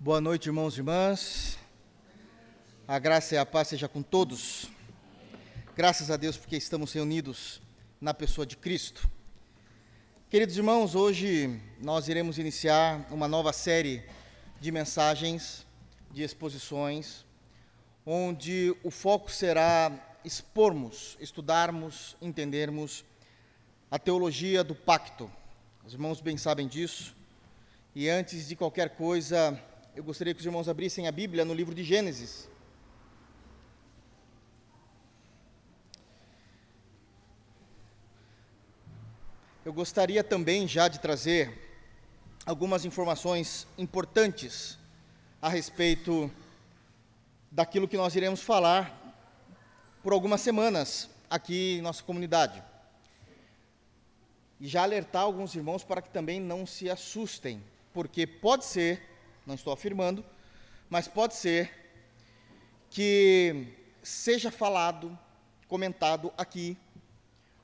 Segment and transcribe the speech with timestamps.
[0.00, 1.58] Boa noite, irmãos e irmãs.
[2.86, 4.70] A graça e a paz seja com todos.
[5.74, 7.60] Graças a Deus porque estamos reunidos
[8.00, 9.10] na pessoa de Cristo.
[10.30, 14.04] Queridos irmãos, hoje nós iremos iniciar uma nova série
[14.60, 15.66] de mensagens,
[16.12, 17.26] de exposições,
[18.06, 19.90] onde o foco será
[20.24, 23.04] expormos, estudarmos, entendermos
[23.90, 25.28] a teologia do pacto.
[25.84, 27.16] Os irmãos bem sabem disso.
[27.96, 29.60] E antes de qualquer coisa,
[29.98, 32.48] eu gostaria que os irmãos abrissem a Bíblia no livro de Gênesis.
[39.64, 41.52] Eu gostaria também já de trazer
[42.46, 44.78] algumas informações importantes
[45.42, 46.30] a respeito
[47.50, 48.96] daquilo que nós iremos falar
[50.00, 52.62] por algumas semanas aqui em nossa comunidade.
[54.60, 57.60] E já alertar alguns irmãos para que também não se assustem,
[57.92, 59.17] porque pode ser
[59.48, 60.22] não estou afirmando,
[60.90, 61.70] mas pode ser
[62.90, 63.66] que
[64.02, 65.18] seja falado,
[65.66, 66.76] comentado aqui,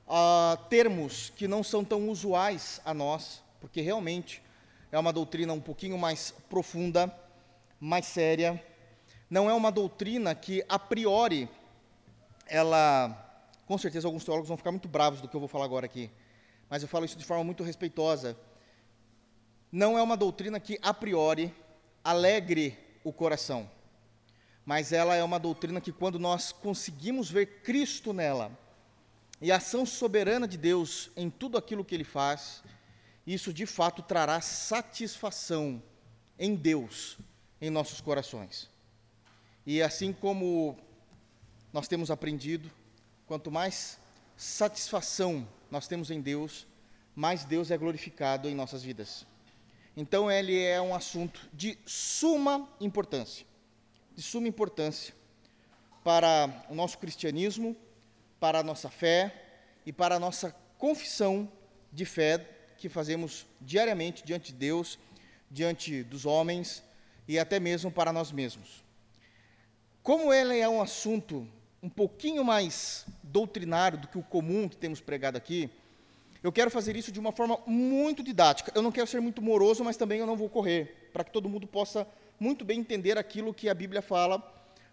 [0.07, 4.41] uh, termos que não são tão usuais a nós, porque realmente
[4.91, 7.15] é uma doutrina um pouquinho mais profunda,
[7.79, 8.61] mais séria.
[9.29, 11.47] Não é uma doutrina que, a priori,
[12.47, 13.21] ela.
[13.67, 16.09] Com certeza, alguns teólogos vão ficar muito bravos do que eu vou falar agora aqui,
[16.67, 18.35] mas eu falo isso de forma muito respeitosa.
[19.71, 21.53] Não é uma doutrina que, a priori,
[22.05, 23.69] alegre o coração.
[24.63, 28.51] Mas ela é uma doutrina que, quando nós conseguimos ver Cristo nela,
[29.41, 32.63] e a ação soberana de Deus em tudo aquilo que Ele faz,
[33.27, 35.81] isso de fato trará satisfação
[36.37, 37.17] em Deus,
[37.59, 38.69] em nossos corações.
[39.65, 40.77] E assim como
[41.73, 42.71] nós temos aprendido,
[43.27, 43.99] quanto mais
[44.37, 46.67] satisfação nós temos em Deus,
[47.15, 49.25] mais Deus é glorificado em nossas vidas.
[49.95, 53.45] Então, ele é um assunto de suma importância
[54.15, 55.13] de suma importância
[56.03, 57.75] para o nosso cristianismo,
[58.39, 59.33] para a nossa fé
[59.85, 61.51] e para a nossa confissão
[61.91, 62.37] de fé
[62.77, 64.97] que fazemos diariamente diante de Deus,
[65.51, 66.81] diante dos homens
[67.27, 68.83] e até mesmo para nós mesmos.
[70.01, 71.47] Como ele é um assunto
[71.83, 75.69] um pouquinho mais doutrinário do que o comum que temos pregado aqui,
[76.45, 78.71] eu quero fazer isso de uma forma muito didática.
[78.75, 81.49] Eu não quero ser muito moroso, mas também eu não vou correr, para que todo
[81.49, 82.07] mundo possa
[82.39, 84.39] muito bem entender aquilo que a Bíblia fala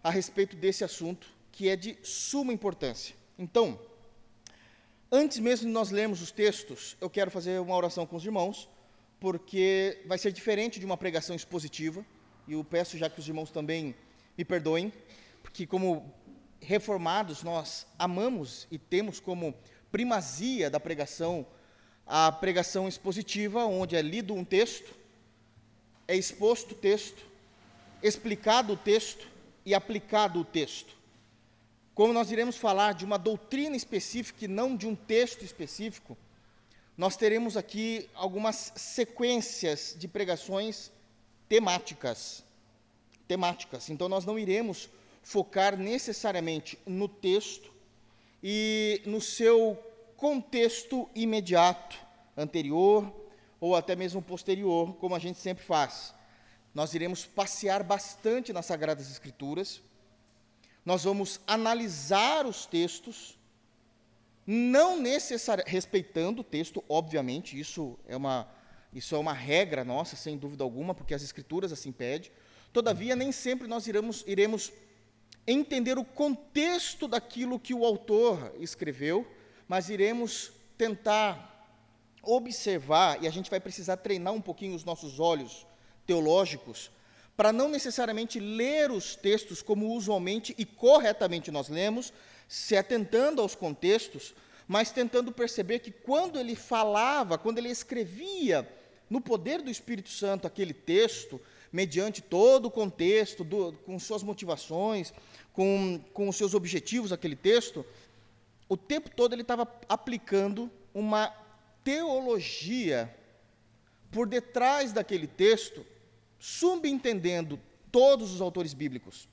[0.02, 3.14] a respeito desse assunto, que é de suma importância.
[3.38, 3.78] Então,
[5.10, 8.66] antes mesmo de nós lermos os textos, eu quero fazer uma oração com os irmãos,
[9.20, 12.02] porque vai ser diferente de uma pregação expositiva,
[12.48, 13.94] e eu peço já que os irmãos também
[14.38, 14.90] me perdoem,
[15.42, 16.10] porque como
[16.62, 19.54] reformados nós amamos e temos como
[19.92, 21.46] primazia da pregação,
[22.06, 24.92] a pregação expositiva, onde é lido um texto,
[26.08, 27.22] é exposto o texto,
[28.02, 29.28] explicado o texto
[29.64, 30.96] e aplicado o texto.
[31.94, 36.16] Como nós iremos falar de uma doutrina específica e não de um texto específico,
[36.96, 40.90] nós teremos aqui algumas sequências de pregações
[41.48, 42.42] temáticas.
[43.28, 43.90] Temáticas.
[43.90, 44.88] Então nós não iremos
[45.22, 47.70] focar necessariamente no texto,
[48.42, 49.78] e no seu
[50.16, 51.96] contexto imediato,
[52.36, 53.12] anterior
[53.60, 56.12] ou até mesmo posterior, como a gente sempre faz.
[56.74, 59.80] Nós iremos passear bastante nas Sagradas Escrituras,
[60.84, 63.38] nós vamos analisar os textos,
[64.44, 68.48] não necessariamente, respeitando o texto, obviamente, isso é, uma,
[68.92, 72.32] isso é uma regra nossa, sem dúvida alguma, porque as Escrituras assim pedem.
[72.72, 74.72] Todavia, nem sempre nós iremos, iremos
[75.46, 79.26] entender o contexto daquilo que o autor escreveu,
[79.66, 81.50] mas iremos tentar
[82.22, 85.66] observar, e a gente vai precisar treinar um pouquinho os nossos olhos
[86.06, 86.90] teológicos,
[87.36, 92.12] para não necessariamente ler os textos como usualmente e corretamente nós lemos,
[92.46, 94.34] se atentando aos contextos,
[94.68, 98.68] mas tentando perceber que quando ele falava, quando ele escrevia
[99.10, 101.40] no poder do Espírito Santo aquele texto,
[101.72, 105.12] mediante todo o contexto, do, com suas motivações,
[105.52, 107.84] com, com os seus objetivos, aquele texto,
[108.68, 111.34] o tempo todo ele estava aplicando uma
[111.84, 113.14] teologia
[114.10, 115.84] por detrás daquele texto,
[116.38, 117.58] subentendendo
[117.90, 119.28] todos os autores bíblicos,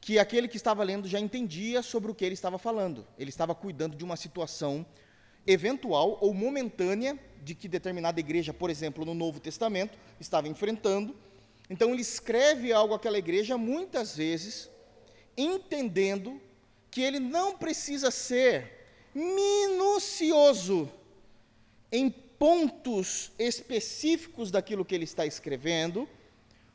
[0.00, 3.06] que aquele que estava lendo já entendia sobre o que ele estava falando.
[3.18, 4.86] Ele estava cuidando de uma situação
[5.46, 11.14] eventual ou momentânea de que determinada igreja, por exemplo, no Novo Testamento, estava enfrentando.
[11.68, 14.70] Então ele escreve algo àquela igreja muitas vezes
[15.42, 16.40] entendendo
[16.90, 18.80] que ele não precisa ser
[19.14, 20.90] minucioso
[21.90, 26.08] em pontos específicos daquilo que ele está escrevendo,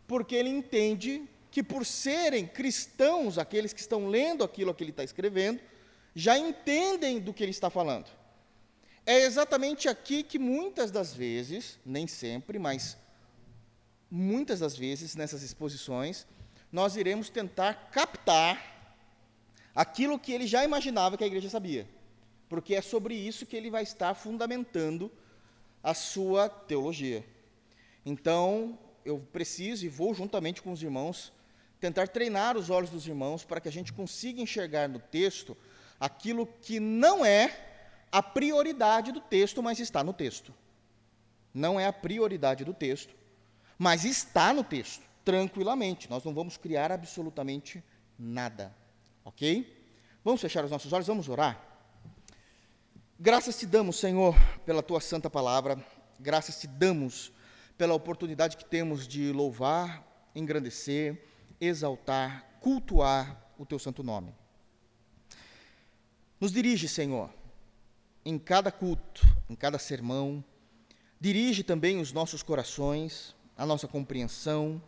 [0.08, 5.04] porque ele entende que, por serem cristãos, aqueles que estão lendo aquilo que ele está
[5.04, 5.60] escrevendo,
[6.14, 8.08] já entendem do que ele está falando.
[9.06, 12.98] É exatamente aqui que muitas das vezes, nem sempre, mas
[14.10, 16.26] muitas das vezes nessas exposições,
[16.72, 18.76] nós iremos tentar captar
[19.74, 21.88] aquilo que ele já imaginava que a igreja sabia,
[22.48, 25.12] porque é sobre isso que ele vai estar fundamentando
[25.84, 27.24] a sua teologia.
[28.06, 31.32] Então, eu preciso e vou juntamente com os irmãos
[31.80, 35.56] tentar treinar os olhos dos irmãos para que a gente consiga enxergar no texto
[36.00, 37.66] aquilo que não é
[38.12, 40.54] a prioridade do texto, mas está no texto.
[41.54, 43.14] Não é a prioridade do texto,
[43.78, 46.10] mas está no texto, tranquilamente.
[46.10, 47.84] Nós não vamos criar absolutamente
[48.18, 48.74] nada.
[49.26, 49.76] Ok?
[50.24, 51.62] Vamos fechar os nossos olhos, vamos orar.
[53.20, 54.36] Graças te damos, Senhor,
[54.66, 55.84] pela tua santa palavra.
[56.20, 57.34] Graças te damos
[57.78, 61.26] pela oportunidade que temos de louvar, engrandecer,
[61.60, 64.34] exaltar, cultuar o teu santo nome.
[66.40, 67.30] Nos dirige, Senhor,
[68.24, 70.44] em cada culto, em cada sermão,
[71.20, 74.82] dirige também os nossos corações, a nossa compreensão,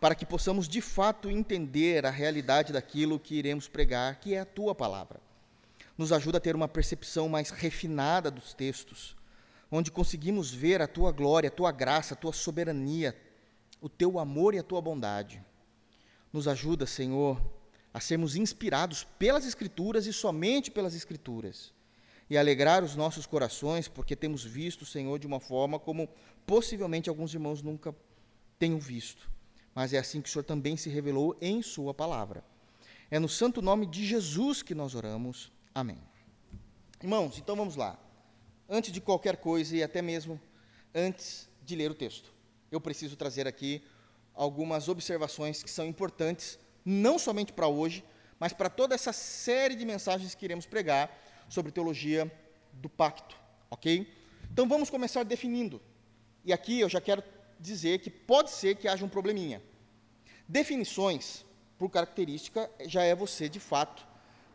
[0.00, 4.44] para que possamos de fato entender a realidade daquilo que iremos pregar, que é a
[4.44, 5.20] tua palavra.
[5.96, 9.16] Nos ajuda a ter uma percepção mais refinada dos textos,
[9.70, 13.16] onde conseguimos ver a tua glória, a tua graça, a tua soberania,
[13.80, 15.42] o teu amor e a tua bondade.
[16.32, 17.40] Nos ajuda, Senhor,
[17.92, 21.72] a sermos inspirados pelas Escrituras e somente pelas Escrituras
[22.30, 26.08] e alegrar os nossos corações, porque temos visto o Senhor de uma forma como
[26.46, 27.94] possivelmente alguns irmãos nunca
[28.58, 29.30] tenham visto.
[29.78, 32.42] Mas é assim que o Senhor também se revelou em Sua palavra.
[33.08, 35.52] É no santo nome de Jesus que nós oramos.
[35.72, 35.98] Amém.
[37.00, 37.96] Irmãos, então vamos lá.
[38.68, 40.40] Antes de qualquer coisa e até mesmo
[40.92, 42.34] antes de ler o texto,
[42.72, 43.80] eu preciso trazer aqui
[44.34, 48.04] algumas observações que são importantes, não somente para hoje,
[48.36, 51.08] mas para toda essa série de mensagens que iremos pregar
[51.48, 52.28] sobre teologia
[52.72, 53.36] do pacto,
[53.70, 54.12] ok?
[54.50, 55.80] Então vamos começar definindo.
[56.44, 57.22] E aqui eu já quero
[57.60, 59.62] dizer que pode ser que haja um probleminha.
[60.48, 61.44] Definições,
[61.78, 64.06] por característica, já é você, de fato,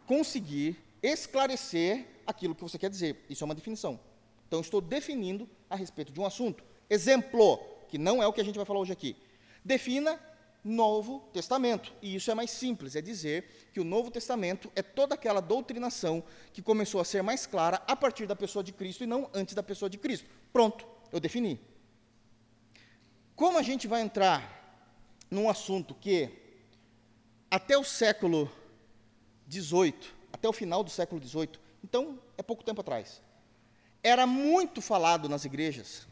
[0.08, 3.24] conseguir esclarecer aquilo que você quer dizer.
[3.30, 4.00] Isso é uma definição.
[4.48, 6.64] Então, estou definindo a respeito de um assunto.
[6.90, 7.58] Exemplo,
[7.88, 9.16] que não é o que a gente vai falar hoje aqui.
[9.64, 10.20] Defina
[10.64, 11.94] Novo Testamento.
[12.02, 16.24] E isso é mais simples, é dizer que o Novo Testamento é toda aquela doutrinação
[16.54, 19.54] que começou a ser mais clara a partir da pessoa de Cristo e não antes
[19.54, 20.30] da pessoa de Cristo.
[20.52, 21.60] Pronto, eu defini.
[23.36, 24.63] Como a gente vai entrar
[25.34, 26.30] num assunto que
[27.50, 28.50] até o século
[29.50, 29.96] XVIII,
[30.32, 33.22] até o final do século XVIII, então é pouco tempo atrás,
[34.02, 36.08] era muito falado nas igrejas,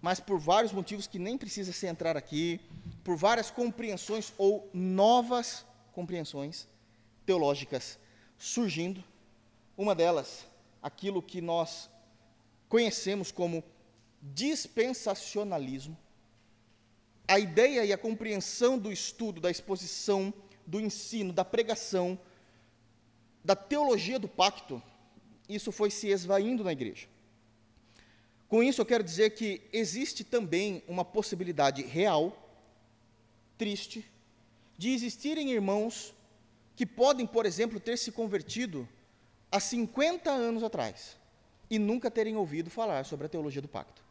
[0.00, 2.60] mas por vários motivos que nem precisa se entrar aqui,
[3.02, 6.68] por várias compreensões ou novas compreensões
[7.26, 7.98] teológicas
[8.38, 9.02] surgindo.
[9.76, 10.46] Uma delas,
[10.82, 11.90] aquilo que nós
[12.68, 13.64] conhecemos como
[14.22, 15.96] dispensacionalismo.
[17.26, 20.32] A ideia e a compreensão do estudo, da exposição,
[20.66, 22.18] do ensino, da pregação,
[23.44, 24.82] da teologia do pacto,
[25.48, 27.06] isso foi se esvaindo na igreja.
[28.48, 32.40] Com isso, eu quero dizer que existe também uma possibilidade real
[33.56, 34.04] triste
[34.76, 36.14] de existirem irmãos
[36.76, 38.88] que podem, por exemplo, ter se convertido
[39.50, 41.16] há 50 anos atrás
[41.70, 44.03] e nunca terem ouvido falar sobre a teologia do pacto.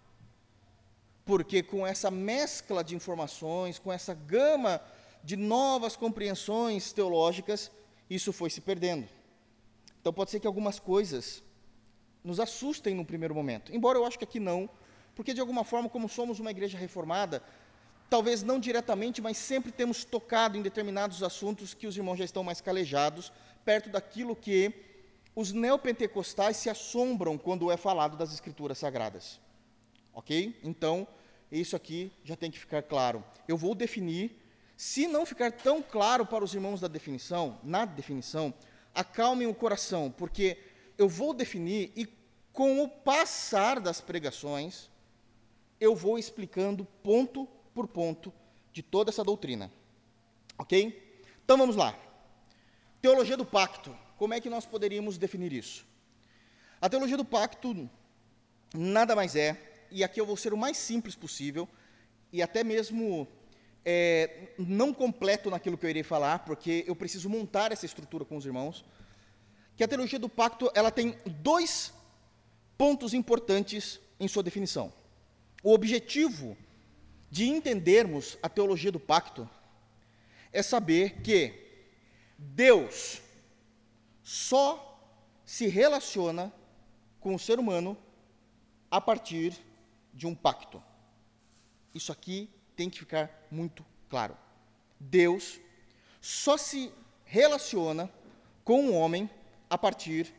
[1.26, 4.82] Porque com essa mescla de informações, com essa gama
[5.24, 7.72] de novas compreensões teológicas,
[8.10, 9.08] isso foi se perdendo.
[10.02, 11.42] Então pode ser que algumas coisas
[12.24, 14.70] nos assustem no primeiro momento, embora eu acho que aqui não,
[15.16, 17.42] porque de alguma forma, como somos uma igreja reformada,
[18.10, 22.44] talvez não diretamente, mas sempre temos tocado em determinados assuntos que os irmãos já estão
[22.44, 23.32] mais calejados,
[23.64, 24.74] perto daquilo que
[25.36, 29.40] os neopentecostais se assombram quando é falado das escrituras sagradas.
[30.14, 30.60] Ok?
[30.64, 31.08] Então,
[31.52, 33.24] isso aqui já tem que ficar claro.
[33.48, 34.40] Eu vou definir,
[34.76, 38.54] se não ficar tão claro para os irmãos da definição, na definição,
[38.94, 40.58] acalmem o coração, porque
[40.98, 42.08] eu vou definir e
[42.52, 44.90] com o passar das pregações,
[45.80, 48.32] eu vou explicando ponto por ponto
[48.72, 49.72] de toda essa doutrina.
[50.58, 51.20] Ok?
[51.44, 51.98] Então vamos lá.
[53.02, 53.96] Teologia do pacto.
[54.18, 55.86] Como é que nós poderíamos definir isso?
[56.80, 57.90] A teologia do pacto
[58.74, 61.70] nada mais é, e aqui eu vou ser o mais simples possível,
[62.32, 63.28] e até mesmo
[63.86, 68.36] é, não completo naquilo que eu irei falar, porque eu preciso montar essa estrutura com
[68.36, 68.84] os irmãos,
[69.78, 71.94] que a teologia do pacto ela tem dois
[72.78, 74.92] pontos importantes em sua definição.
[75.64, 76.58] O objetivo
[77.30, 79.50] de entendermos a teologia do pacto
[80.52, 81.54] é saber que
[82.38, 83.22] Deus
[84.24, 84.90] só
[85.46, 86.52] se relaciona
[87.20, 87.98] com o ser humano
[88.90, 89.54] a partir
[90.14, 90.82] de um pacto.
[91.94, 94.38] Isso aqui tem que ficar muito claro.
[95.00, 95.60] Deus
[96.22, 96.92] só se
[97.26, 98.10] relaciona
[98.64, 99.30] com o homem
[99.70, 100.34] a partir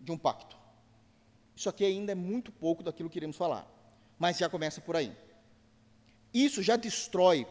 [0.00, 0.56] de um pacto.
[1.54, 3.66] Isso aqui ainda é muito pouco daquilo que iremos falar,
[4.18, 5.12] mas já começa por aí.
[6.32, 7.46] Isso já destrói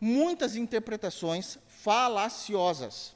[0.00, 3.14] muitas interpretações falaciosas.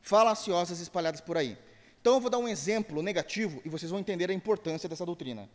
[0.00, 1.56] Falaciosas espalhadas por aí.
[2.00, 5.48] Então eu vou dar um exemplo negativo e vocês vão entender a importância dessa doutrina.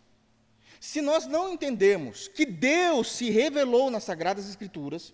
[0.86, 5.14] Se nós não entendemos que Deus se revelou nas Sagradas Escrituras,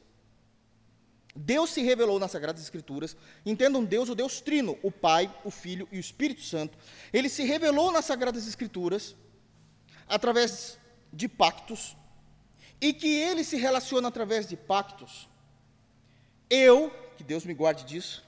[1.36, 5.88] Deus se revelou nas Sagradas Escrituras, entendam Deus, o Deus Trino, o Pai, o Filho
[5.92, 6.76] e o Espírito Santo,
[7.14, 9.16] ele se revelou nas Sagradas Escrituras
[10.08, 10.80] através
[11.14, 11.96] de pactos,
[12.82, 15.30] e que ele se relaciona através de pactos,
[16.50, 18.28] eu, que Deus me guarde disso,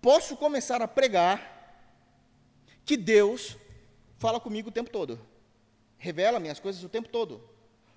[0.00, 1.84] posso começar a pregar
[2.86, 3.58] que Deus
[4.16, 5.20] fala comigo o tempo todo,
[5.98, 7.42] revela minhas coisas o tempo todo.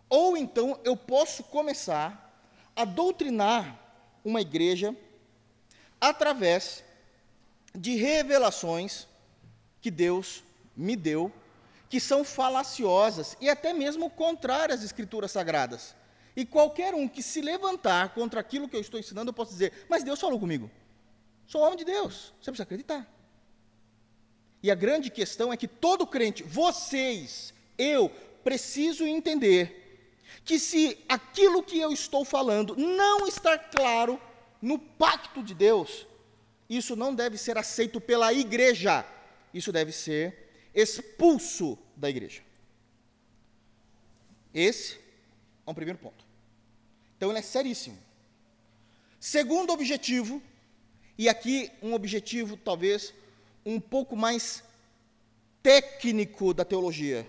[0.10, 2.29] Ou então eu posso começar
[2.75, 3.79] a doutrinar
[4.24, 4.96] uma igreja
[6.00, 6.84] através
[7.74, 9.08] de revelações
[9.81, 10.43] que Deus
[10.75, 11.31] me deu,
[11.89, 15.96] que são falaciosas e até mesmo contrárias às escrituras sagradas.
[16.36, 19.86] E qualquer um que se levantar contra aquilo que eu estou ensinando, eu posso dizer:
[19.89, 20.72] Mas Deus falou comigo.
[21.46, 22.34] Sou homem de Deus.
[22.39, 23.05] Você precisa acreditar.
[24.63, 28.10] E a grande questão é que todo crente, vocês, eu,
[28.44, 29.78] preciso entender
[30.44, 34.20] que se aquilo que eu estou falando não está claro
[34.62, 36.06] no pacto de Deus,
[36.70, 39.06] isso não deve ser aceito pela igreja.
[39.54, 42.42] Isso deve ser expulso da igreja.
[44.54, 44.98] Esse
[45.66, 46.26] é um primeiro ponto.
[47.18, 47.98] Então ele é seríssimo.
[49.20, 50.42] Segundo objetivo,
[51.18, 53.14] e aqui um objetivo talvez
[53.66, 54.64] um pouco mais
[55.62, 57.28] técnico da teologia,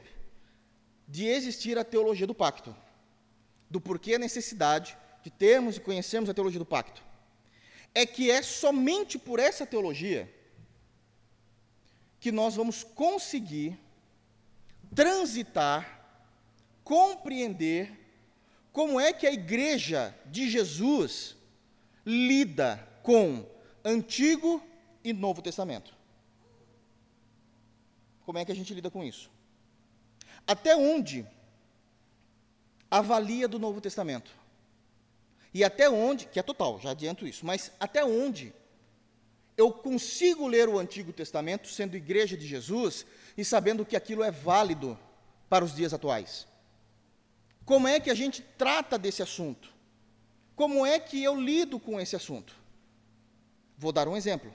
[1.13, 2.75] de existir a teologia do pacto,
[3.69, 7.03] do porquê a necessidade de termos e conhecermos a teologia do pacto,
[7.95, 10.33] é que é somente por essa teologia
[12.19, 13.79] que nós vamos conseguir
[14.95, 16.03] transitar,
[16.83, 17.93] compreender
[18.73, 21.37] como é que a igreja de Jesus
[22.07, 23.47] lida com
[23.85, 24.63] Antigo
[25.05, 25.95] e Novo Testamento.
[28.25, 29.32] Como é que a gente lida com isso?
[30.47, 31.27] Até onde
[32.91, 34.31] avalia do Novo Testamento?
[35.55, 38.53] E até onde, que é total, já adianto isso, mas até onde
[39.57, 43.05] eu consigo ler o Antigo Testamento sendo igreja de Jesus
[43.37, 44.99] e sabendo que aquilo é válido
[45.49, 46.47] para os dias atuais?
[47.65, 49.73] Como é que a gente trata desse assunto?
[50.57, 52.57] Como é que eu lido com esse assunto?
[53.77, 54.53] Vou dar um exemplo.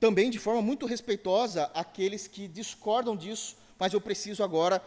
[0.00, 4.82] Também de forma muito respeitosa àqueles que discordam disso, mas eu preciso agora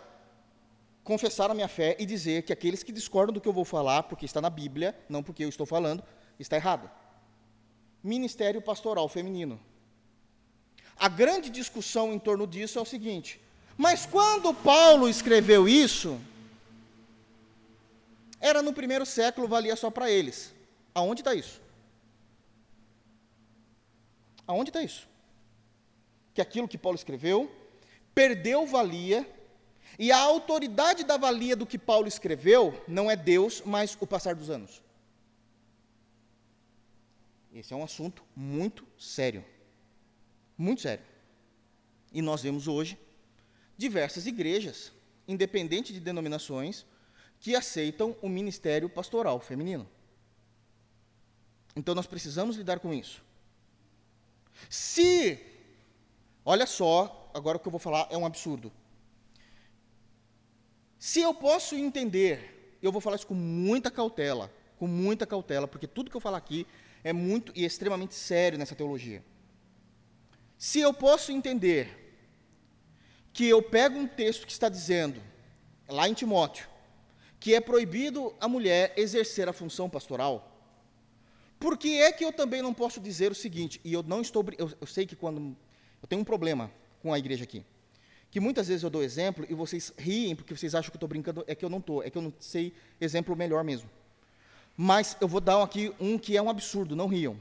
[1.04, 4.04] confessar a minha fé e dizer que aqueles que discordam do que eu vou falar,
[4.04, 6.04] porque está na Bíblia, não porque eu estou falando,
[6.40, 6.90] está errado.
[8.04, 9.60] Ministério pastoral feminino.
[10.98, 13.40] A grande discussão em torno disso é o seguinte:
[13.78, 16.20] mas quando Paulo escreveu isso,
[18.40, 20.54] era no primeiro século, valia só para eles.
[20.94, 21.63] Aonde está isso?
[24.54, 25.10] Aonde está isso?
[26.34, 27.52] Que aquilo que Paulo escreveu
[28.14, 29.28] perdeu valia,
[29.98, 34.36] e a autoridade da valia do que Paulo escreveu não é Deus, mas o passar
[34.36, 34.82] dos anos.
[37.54, 39.44] Esse é um assunto muito sério.
[40.58, 41.04] Muito sério.
[42.12, 42.98] E nós vemos hoje
[43.78, 44.92] diversas igrejas,
[45.28, 46.86] independente de denominações,
[47.40, 49.88] que aceitam o ministério pastoral feminino.
[51.76, 53.24] Então nós precisamos lidar com isso.
[54.70, 55.40] Se,
[56.46, 58.72] olha só, agora o que eu vou falar é um absurdo.
[60.98, 65.88] Se eu posso entender, eu vou falar isso com muita cautela, com muita cautela, porque
[65.88, 66.66] tudo que eu falar aqui
[67.04, 69.24] é muito e extremamente sério nessa teologia.
[70.58, 72.00] Se eu posso entender
[73.34, 75.22] que eu pego um texto que está dizendo,
[75.90, 76.68] lá em Timóteo,
[77.40, 80.53] que é proibido a mulher exercer a função pastoral,
[81.64, 84.46] por que é que eu também não posso dizer o seguinte, e eu não estou,
[84.58, 85.56] eu, eu sei que quando,
[86.02, 86.70] eu tenho um problema
[87.02, 87.64] com a igreja aqui,
[88.30, 91.08] que muitas vezes eu dou exemplo e vocês riem porque vocês acham que eu estou
[91.08, 93.90] brincando, é que eu não estou, é que eu não sei exemplo melhor mesmo.
[94.76, 97.40] Mas eu vou dar aqui um que é um absurdo, não riam.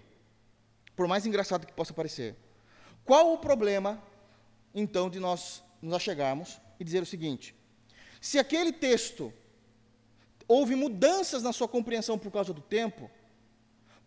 [0.94, 2.36] Por mais engraçado que possa parecer.
[3.04, 4.00] Qual o problema,
[4.72, 7.56] então, de nós nos achegarmos e dizer o seguinte:
[8.20, 9.32] Se aquele texto
[10.46, 13.10] houve mudanças na sua compreensão por causa do tempo,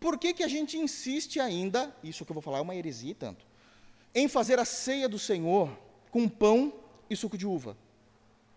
[0.05, 3.15] por que, que a gente insiste ainda, isso que eu vou falar é uma heresia
[3.15, 3.43] tanto,
[4.13, 5.67] em fazer a ceia do Senhor
[6.11, 6.71] com pão
[7.09, 7.75] e suco de uva?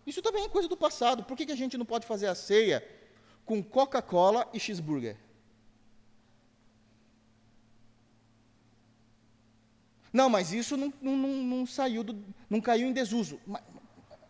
[0.05, 1.23] Isso também é coisa do passado.
[1.23, 2.87] Por que, que a gente não pode fazer a ceia
[3.47, 5.17] com Coca-Cola e cheeseburger?
[10.13, 13.39] Não, mas isso não, não, não, saiu, do, não caiu em desuso.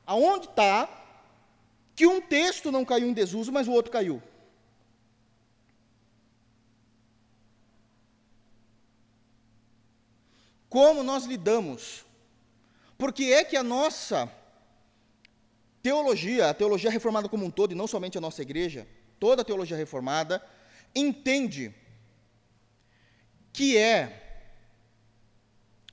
[0.08, 0.88] Aonde está
[1.98, 4.24] que um texto não caiu em desuso, mas o outro caiu?
[10.70, 12.06] Como nós lidamos?
[12.98, 14.32] Porque é que a nossa
[15.82, 18.88] teologia, a teologia reformada como um todo, e não somente a nossa igreja,
[19.20, 20.46] toda a teologia reformada,
[20.94, 21.74] entende
[23.52, 24.46] que é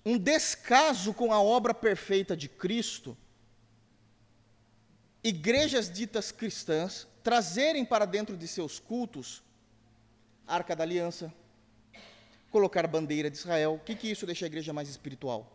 [0.05, 3.17] um descaso com a obra perfeita de Cristo,
[5.25, 9.43] igrejas ditas cristãs trazerem para dentro de seus cultos
[10.47, 11.35] a Arca da Aliança,
[12.57, 13.75] colocar bandeira de Israel.
[13.75, 15.47] O que, que isso deixa a igreja mais espiritual?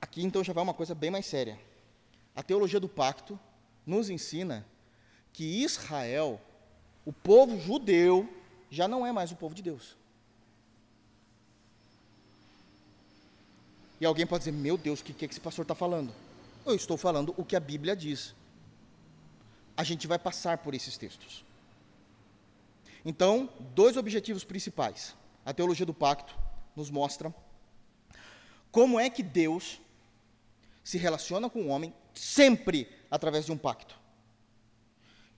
[0.00, 1.60] Aqui então já vai uma coisa bem mais séria.
[2.34, 3.38] A teologia do pacto
[3.84, 4.66] nos ensina
[5.34, 6.40] que Israel,
[7.04, 8.26] o povo judeu,
[8.70, 9.98] já não é mais o povo de Deus.
[14.00, 16.10] E alguém pode dizer: Meu Deus, o que, que esse pastor está falando?
[16.64, 18.34] Eu estou falando o que a Bíblia diz.
[19.76, 21.44] A gente vai passar por esses textos.
[23.04, 25.14] Então, dois objetivos principais.
[25.44, 26.34] A teologia do pacto
[26.74, 27.32] nos mostra
[28.72, 29.80] como é que Deus
[30.82, 33.98] se relaciona com o homem sempre através de um pacto.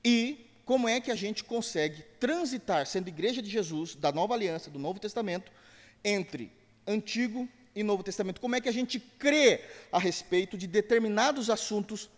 [0.04, 4.70] E como é que a gente consegue transitar, sendo igreja de Jesus, da nova aliança,
[4.70, 5.50] do Novo Testamento,
[6.04, 6.52] entre
[6.86, 8.40] Antigo e Novo Testamento?
[8.40, 12.10] Como é que a gente crê a respeito de determinados assuntos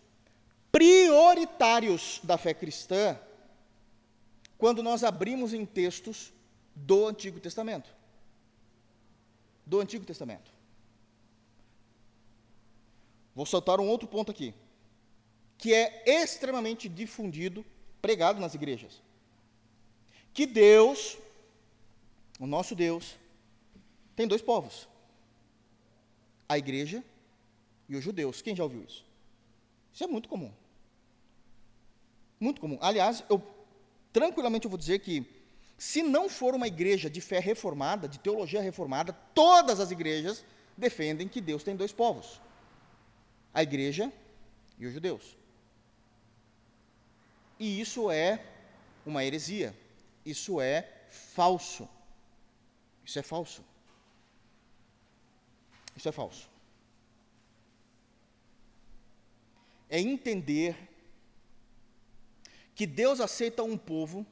[0.73, 3.19] prioritários da fé cristã,
[4.57, 6.33] quando nós abrimos em textos
[6.75, 7.95] do Antigo Testamento?
[9.67, 10.51] Do Antigo Testamento.
[13.35, 14.55] Vou soltar um outro ponto aqui,
[15.57, 17.65] que é extremamente difundido
[18.03, 19.03] pregado nas igrejas.
[20.33, 21.19] Que Deus,
[22.39, 23.17] o nosso Deus,
[24.15, 24.89] tem dois povos:
[26.49, 27.03] a igreja
[27.89, 28.43] e os judeus.
[28.43, 29.05] Quem já ouviu isso?
[29.93, 30.53] Isso é muito comum.
[32.41, 32.79] Muito comum.
[32.81, 33.41] Aliás, eu
[34.13, 35.25] tranquilamente eu vou dizer que
[35.77, 40.45] se não for uma igreja de fé reformada, de teologia reformada, todas as igrejas
[40.77, 42.41] defendem que Deus tem dois povos:
[43.53, 44.11] a igreja
[44.79, 45.37] e os judeus.
[47.59, 48.43] E isso é
[49.05, 49.77] uma heresia.
[50.25, 51.87] Isso é falso.
[53.05, 53.63] Isso é falso.
[55.95, 56.49] Isso é falso.
[59.91, 60.90] É entender
[62.81, 64.27] que Deus aceita um povo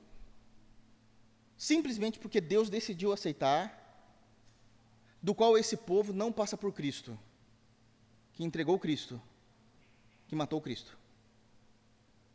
[1.55, 3.63] simplesmente porque Deus decidiu aceitar,
[5.23, 7.19] do qual esse povo não passa por Cristo,
[8.33, 9.21] que entregou Cristo,
[10.27, 10.97] que matou Cristo.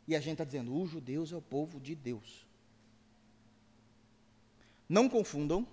[0.06, 2.46] E a gente está dizendo, os judeus é o povo de Deus.
[4.88, 5.66] Não confundam.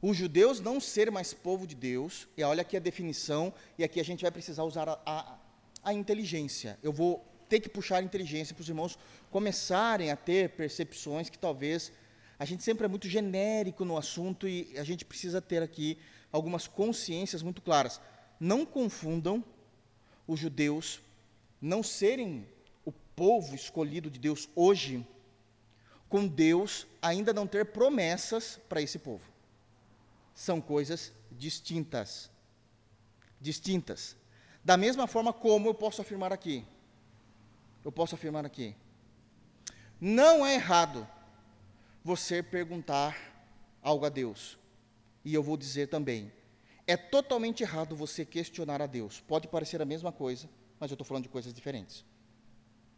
[0.00, 4.00] Os judeus não ser mais povo de Deus, e olha aqui a definição, e aqui
[4.00, 5.38] a gente vai precisar usar a, a,
[5.84, 6.76] a inteligência.
[6.82, 8.98] Eu vou ter que puxar a inteligência para os irmãos
[9.30, 11.92] começarem a ter percepções que talvez
[12.38, 15.98] a gente sempre é muito genérico no assunto e a gente precisa ter aqui
[16.30, 18.00] algumas consciências muito claras.
[18.40, 19.44] Não confundam
[20.26, 21.00] os judeus
[21.60, 22.46] não serem
[23.14, 25.06] povo escolhido de Deus hoje,
[26.08, 29.24] com Deus ainda não ter promessas para esse povo.
[30.34, 32.30] São coisas distintas.
[33.40, 34.16] Distintas.
[34.64, 36.64] Da mesma forma como eu posso afirmar aqui.
[37.84, 38.74] Eu posso afirmar aqui.
[40.00, 41.06] Não é errado
[42.04, 43.16] você perguntar
[43.82, 44.58] algo a Deus.
[45.24, 46.32] E eu vou dizer também,
[46.86, 49.20] é totalmente errado você questionar a Deus.
[49.20, 50.48] Pode parecer a mesma coisa,
[50.80, 52.04] mas eu estou falando de coisas diferentes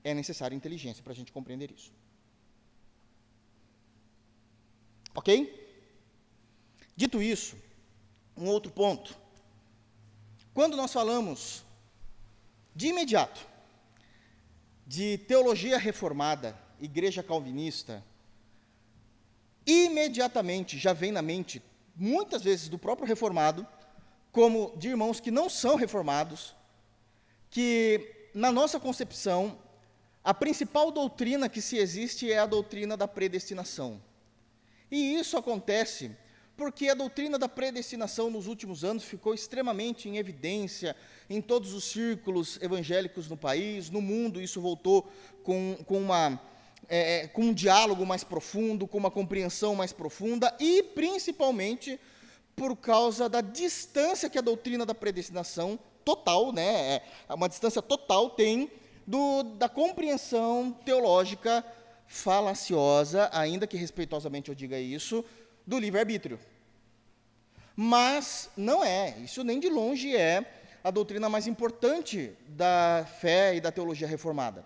[0.04, 1.90] é necessária inteligência para a gente compreender isso.
[5.14, 5.62] Ok?
[6.94, 7.56] Dito isso,
[8.36, 9.16] um outro ponto.
[10.52, 11.64] Quando nós falamos
[12.76, 13.44] de imediato
[14.86, 18.04] de teologia reformada, igreja calvinista,
[19.66, 21.62] imediatamente já vem na mente,
[21.96, 23.66] muitas vezes do próprio reformado,
[24.30, 26.54] como de irmãos que não são reformados,
[27.48, 29.58] que na nossa concepção
[30.22, 34.02] a principal doutrina que se existe é a doutrina da predestinação.
[34.90, 36.16] E isso acontece
[36.56, 40.94] porque a doutrina da predestinação nos últimos anos ficou extremamente em evidência
[41.28, 45.10] em todos os círculos evangélicos no país, no mundo, isso voltou
[45.42, 46.40] com, com, uma,
[46.88, 51.98] é, com um diálogo mais profundo, com uma compreensão mais profunda e, principalmente,
[52.54, 56.96] por causa da distância que a doutrina da predestinação total, né,
[57.28, 58.70] é, uma distância total tem
[59.06, 61.64] do, da compreensão teológica
[62.06, 65.24] falaciosa, ainda que respeitosamente eu diga isso,
[65.66, 66.38] do livre-arbítrio.
[67.76, 73.60] Mas não é, isso nem de longe é a doutrina mais importante da fé e
[73.60, 74.64] da teologia reformada.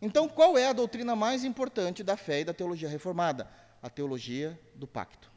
[0.00, 3.50] Então, qual é a doutrina mais importante da fé e da teologia reformada?
[3.82, 5.30] A teologia do pacto.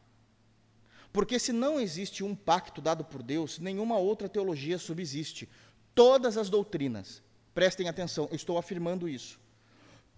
[1.11, 5.49] Porque se não existe um pacto dado por Deus, nenhuma outra teologia subsiste.
[5.95, 9.39] Todas as doutrinas, prestem atenção, eu estou afirmando isso.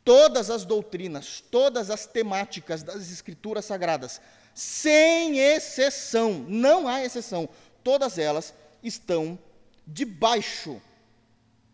[0.03, 4.19] Todas as doutrinas, todas as temáticas das Escrituras Sagradas,
[4.53, 7.47] sem exceção, não há exceção,
[7.83, 9.37] todas elas estão
[9.85, 10.81] debaixo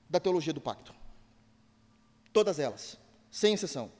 [0.09, 0.93] da teologia do pacto.
[2.33, 2.97] Todas elas,
[3.31, 3.91] sem exceção.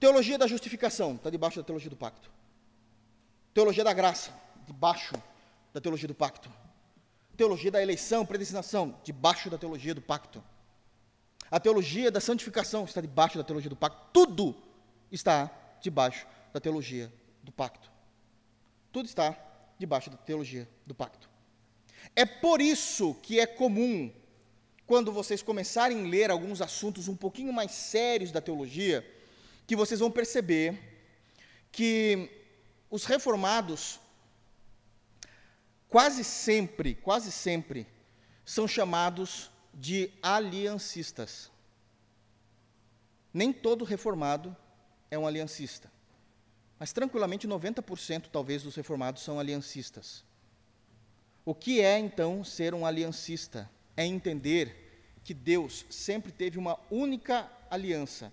[0.00, 2.30] Teologia da justificação está debaixo da teologia do pacto.
[3.54, 4.32] Teologia da graça,
[4.66, 5.14] debaixo
[5.72, 6.50] da teologia do pacto.
[7.36, 10.42] Teologia da eleição, predestinação, debaixo da teologia do pacto.
[11.52, 14.08] A teologia da santificação está debaixo da teologia do pacto.
[14.10, 14.56] Tudo
[15.10, 15.50] está
[15.82, 17.12] debaixo da teologia
[17.42, 17.92] do pacto.
[18.90, 19.36] Tudo está
[19.78, 21.28] debaixo da teologia do pacto.
[22.16, 24.10] É por isso que é comum,
[24.86, 29.06] quando vocês começarem a ler alguns assuntos um pouquinho mais sérios da teologia,
[29.66, 30.78] que vocês vão perceber
[31.70, 32.30] que
[32.88, 34.00] os reformados
[35.86, 37.86] quase sempre, quase sempre,
[38.42, 41.50] são chamados de aliancistas.
[43.32, 44.54] Nem todo reformado
[45.10, 45.90] é um aliancista.
[46.78, 50.24] Mas tranquilamente 90% talvez dos reformados são aliancistas.
[51.44, 53.70] O que é então ser um aliancista?
[53.96, 54.82] É entender
[55.24, 58.32] que Deus sempre teve uma única aliança,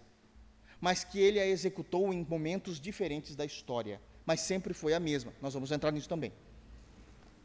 [0.82, 5.34] mas que ele a executou em momentos diferentes da história, mas sempre foi a mesma.
[5.42, 6.32] Nós vamos entrar nisso também.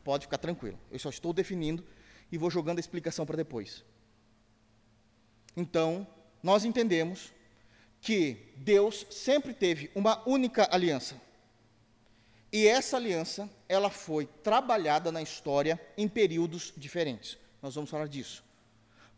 [0.03, 0.79] Pode ficar tranquilo.
[0.91, 1.85] Eu só estou definindo
[2.35, 3.85] e vou jogando a explicação para depois.
[5.57, 6.05] Então,
[6.42, 7.33] nós entendemos
[8.01, 11.14] que Deus sempre teve uma única aliança.
[12.53, 17.38] E essa aliança, ela foi trabalhada na história em períodos diferentes.
[17.62, 18.42] Nós vamos falar disso.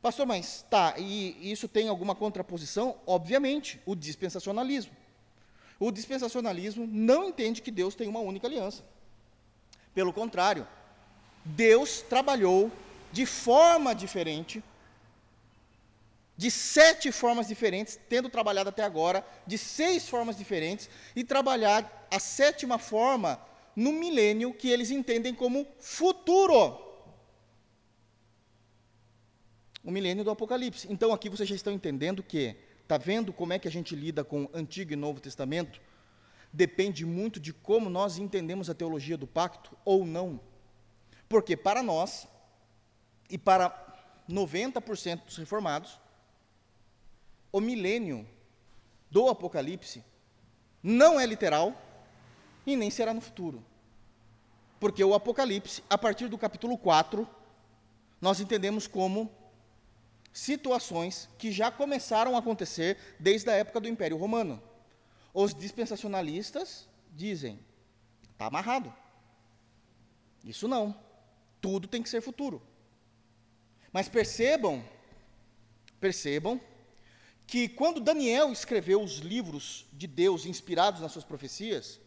[0.03, 2.99] Pastor, mas tá, e isso tem alguma contraposição?
[3.07, 4.93] Obviamente, o dispensacionalismo.
[5.81, 8.85] O dispensacionalismo não entende que Deus tem uma única aliança.
[9.95, 10.69] Pelo contrário,
[11.47, 12.71] Deus trabalhou
[13.13, 14.63] de forma diferente
[16.37, 22.19] de sete formas diferentes, tendo trabalhado até agora de seis formas diferentes, e trabalhar a
[22.19, 23.41] sétima forma
[23.75, 26.85] no milênio que eles entendem como futuro.
[29.83, 30.87] O milênio do Apocalipse.
[30.91, 34.23] Então aqui vocês já estão entendendo que, está vendo como é que a gente lida
[34.23, 35.81] com Antigo e Novo Testamento?
[36.53, 40.41] Depende muito de como nós entendemos a teologia do pacto ou não.
[41.29, 42.27] Porque para nós,
[43.31, 43.71] e para
[44.29, 45.99] 90% dos reformados,
[47.53, 48.27] o milênio
[49.11, 50.05] do Apocalipse
[50.83, 51.75] não é literal
[52.67, 53.65] e nem será no futuro.
[54.79, 57.29] Porque o Apocalipse, a partir do capítulo 4,
[58.21, 59.31] nós entendemos como
[60.33, 64.63] situações que já começaram a acontecer desde a época do Império Romano.
[65.33, 67.59] Os dispensacionalistas dizem:
[68.33, 68.93] está amarrado.
[70.45, 70.95] Isso não.
[71.61, 72.63] Tudo tem que ser futuro.
[73.93, 74.85] Mas percebam,
[76.01, 76.61] percebam
[77.47, 82.01] que quando Daniel escreveu os livros de Deus inspirados nas suas profecias,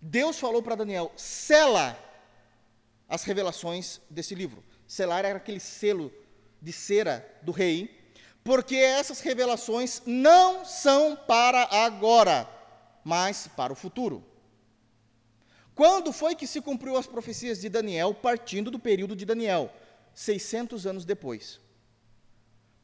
[0.00, 1.98] Deus falou para Daniel: sela
[3.08, 4.62] as revelações desse livro.
[4.86, 6.12] Selar era aquele selo
[6.60, 12.48] de cera do rei, porque essas revelações não são para agora,
[13.04, 14.24] mas para o futuro.
[15.74, 19.72] Quando foi que se cumpriu as profecias de Daniel, partindo do período de Daniel?
[20.14, 21.60] 600 anos depois.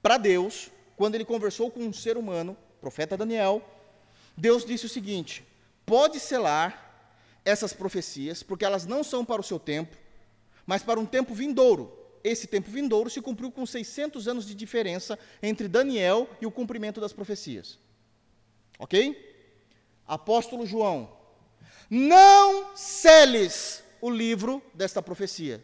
[0.02, 3.62] Para Deus, quando ele conversou com um ser humano, profeta Daniel,
[4.36, 5.46] Deus disse o seguinte:
[5.84, 6.88] pode selar
[7.44, 9.96] essas profecias, porque elas não são para o seu tempo,
[10.66, 11.96] mas para um tempo vindouro.
[12.22, 17.00] Esse tempo vindouro se cumpriu com 600 anos de diferença entre Daniel e o cumprimento
[17.00, 17.78] das profecias.
[18.78, 19.28] Ok?
[20.06, 21.10] Apóstolo João,
[21.88, 25.62] não seles o livro desta profecia.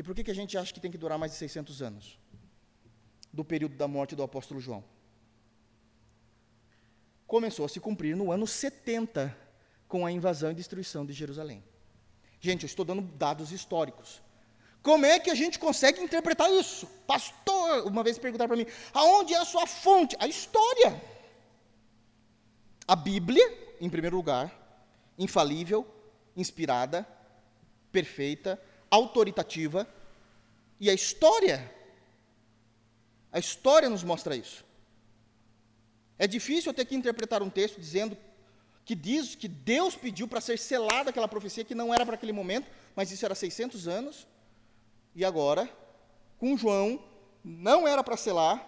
[0.00, 2.18] E por que, que a gente acha que tem que durar mais de 600 anos?
[3.32, 4.84] do período da morte do apóstolo João.
[7.26, 9.36] Começou a se cumprir no ano 70
[9.86, 11.62] com a invasão e destruição de Jerusalém.
[12.40, 14.20] Gente, eu estou dando dados históricos.
[14.82, 16.86] Como é que a gente consegue interpretar isso?
[17.06, 20.16] Pastor, uma vez perguntaram para mim, aonde é a sua fonte?
[20.18, 21.00] A história.
[22.88, 24.50] A Bíblia, em primeiro lugar,
[25.18, 25.86] infalível,
[26.34, 27.06] inspirada,
[27.92, 29.86] perfeita, autoritativa,
[30.78, 31.72] e a história.
[33.30, 34.64] A história nos mostra isso.
[36.18, 38.16] É difícil eu ter que interpretar um texto dizendo
[38.84, 42.32] que diz que Deus pediu para ser selada aquela profecia que não era para aquele
[42.32, 44.26] momento, mas isso era 600 anos.
[45.14, 45.70] E agora,
[46.38, 47.02] com João,
[47.44, 48.58] não era para selar,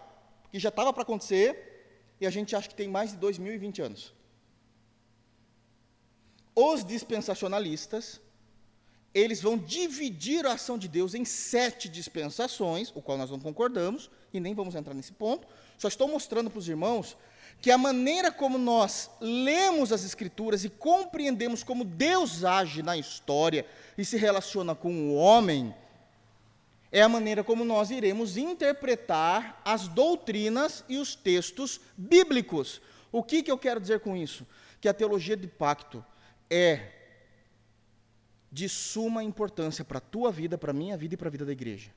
[0.42, 4.14] porque já estava para acontecer, e a gente acha que tem mais de 2020 anos.
[6.54, 8.20] Os dispensacionalistas,
[9.14, 14.10] eles vão dividir a ação de Deus em sete dispensações, o qual nós não concordamos,
[14.32, 15.46] e nem vamos entrar nesse ponto.
[15.76, 17.16] Só estou mostrando para os irmãos
[17.60, 23.66] que a maneira como nós lemos as Escrituras e compreendemos como Deus age na história
[23.96, 25.74] e se relaciona com o homem,
[26.90, 32.80] é a maneira como nós iremos interpretar as doutrinas e os textos bíblicos.
[33.10, 34.46] O que, que eu quero dizer com isso?
[34.80, 36.04] Que a teologia de pacto
[36.50, 37.01] é
[38.52, 41.46] de suma importância para a tua vida, para a minha vida e para a vida
[41.46, 41.90] da igreja.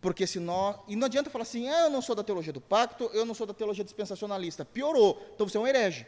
[0.00, 0.76] Porque se nós.
[0.88, 3.34] E não adianta falar assim, ah, eu não sou da teologia do pacto, eu não
[3.34, 4.64] sou da teologia dispensacionalista.
[4.64, 6.04] Piorou, então você é um herege.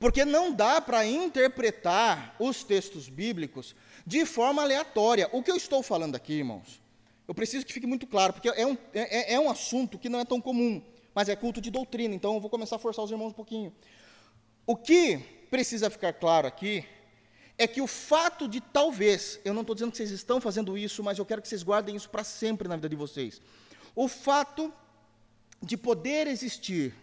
[0.00, 5.28] Porque não dá para interpretar os textos bíblicos de forma aleatória.
[5.32, 6.82] O que eu estou falando aqui, irmãos,
[7.28, 10.08] eu preciso que fique muito claro, porque é um, é, é, é um assunto que
[10.08, 10.82] não é tão comum,
[11.14, 13.72] mas é culto de doutrina, então eu vou começar a forçar os irmãos um pouquinho.
[14.68, 15.16] O que
[15.50, 16.84] precisa ficar claro aqui
[17.56, 21.02] é que o fato de talvez, eu não estou dizendo que vocês estão fazendo isso,
[21.02, 23.40] mas eu quero que vocês guardem isso para sempre na vida de vocês.
[23.96, 24.70] O fato
[25.62, 26.94] de poder existir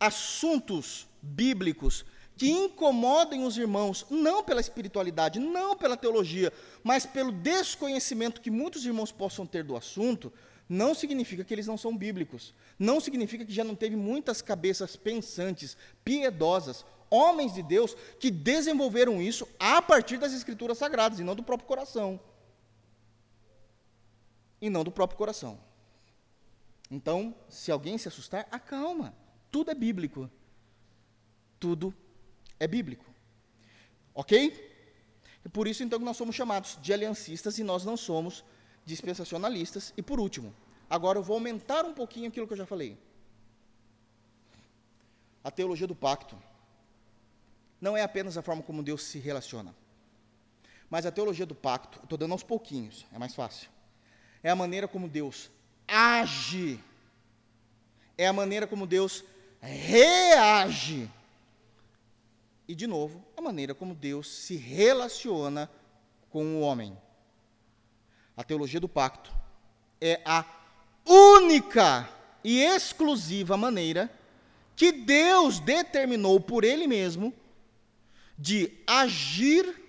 [0.00, 2.02] assuntos bíblicos
[2.34, 6.50] que incomodem os irmãos, não pela espiritualidade, não pela teologia,
[6.82, 10.32] mas pelo desconhecimento que muitos irmãos possam ter do assunto,
[10.68, 12.52] não significa que eles não são bíblicos.
[12.78, 19.22] Não significa que já não teve muitas cabeças pensantes, piedosas, homens de Deus que desenvolveram
[19.22, 22.18] isso a partir das escrituras sagradas e não do próprio coração.
[24.60, 25.58] E não do próprio coração.
[26.90, 29.14] Então, se alguém se assustar, acalma.
[29.50, 30.30] Tudo é bíblico.
[31.60, 31.94] Tudo
[32.58, 33.04] é bíblico.
[34.14, 34.74] Ok?
[35.52, 38.44] Por isso, então, que nós somos chamados de aliancistas e nós não somos
[38.86, 39.92] dispensacionalistas.
[39.96, 40.54] E por último,
[40.88, 42.96] agora eu vou aumentar um pouquinho aquilo que eu já falei.
[45.44, 46.36] A teologia do pacto
[47.80, 49.74] não é apenas a forma como Deus se relaciona,
[50.88, 53.68] mas a teologia do pacto, estou dando aos pouquinhos, é mais fácil.
[54.42, 55.50] É a maneira como Deus
[55.86, 56.80] age,
[58.16, 59.24] é a maneira como Deus
[59.60, 61.10] reage
[62.68, 65.70] e, de novo, a maneira como Deus se relaciona
[66.30, 66.96] com o homem.
[68.36, 69.34] A teologia do pacto
[70.00, 70.44] é a
[71.06, 72.08] única
[72.44, 74.10] e exclusiva maneira
[74.74, 77.32] que Deus determinou por Ele mesmo
[78.38, 79.82] de agir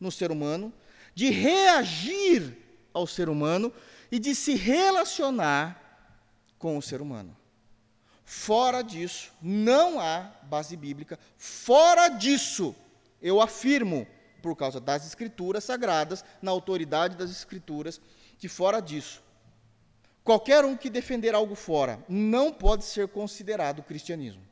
[0.00, 0.72] no ser humano,
[1.14, 2.56] de reagir
[2.94, 3.72] ao ser humano
[4.10, 5.78] e de se relacionar
[6.58, 7.36] com o ser humano.
[8.24, 11.18] Fora disso, não há base bíblica.
[11.36, 12.74] Fora disso,
[13.20, 14.06] eu afirmo,
[14.42, 18.00] por causa das escrituras sagradas, na autoridade das escrituras,
[18.38, 19.22] que fora disso,
[20.24, 24.42] qualquer um que defender algo fora não pode ser considerado cristianismo.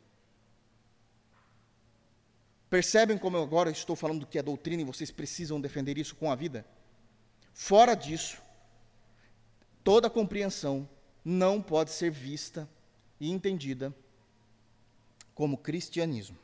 [2.70, 6.14] Percebem como eu agora estou falando do que é doutrina e vocês precisam defender isso
[6.14, 6.64] com a vida?
[7.52, 8.40] Fora disso,
[9.82, 10.88] toda compreensão
[11.24, 12.68] não pode ser vista
[13.18, 13.92] e entendida
[15.34, 16.38] como cristianismo.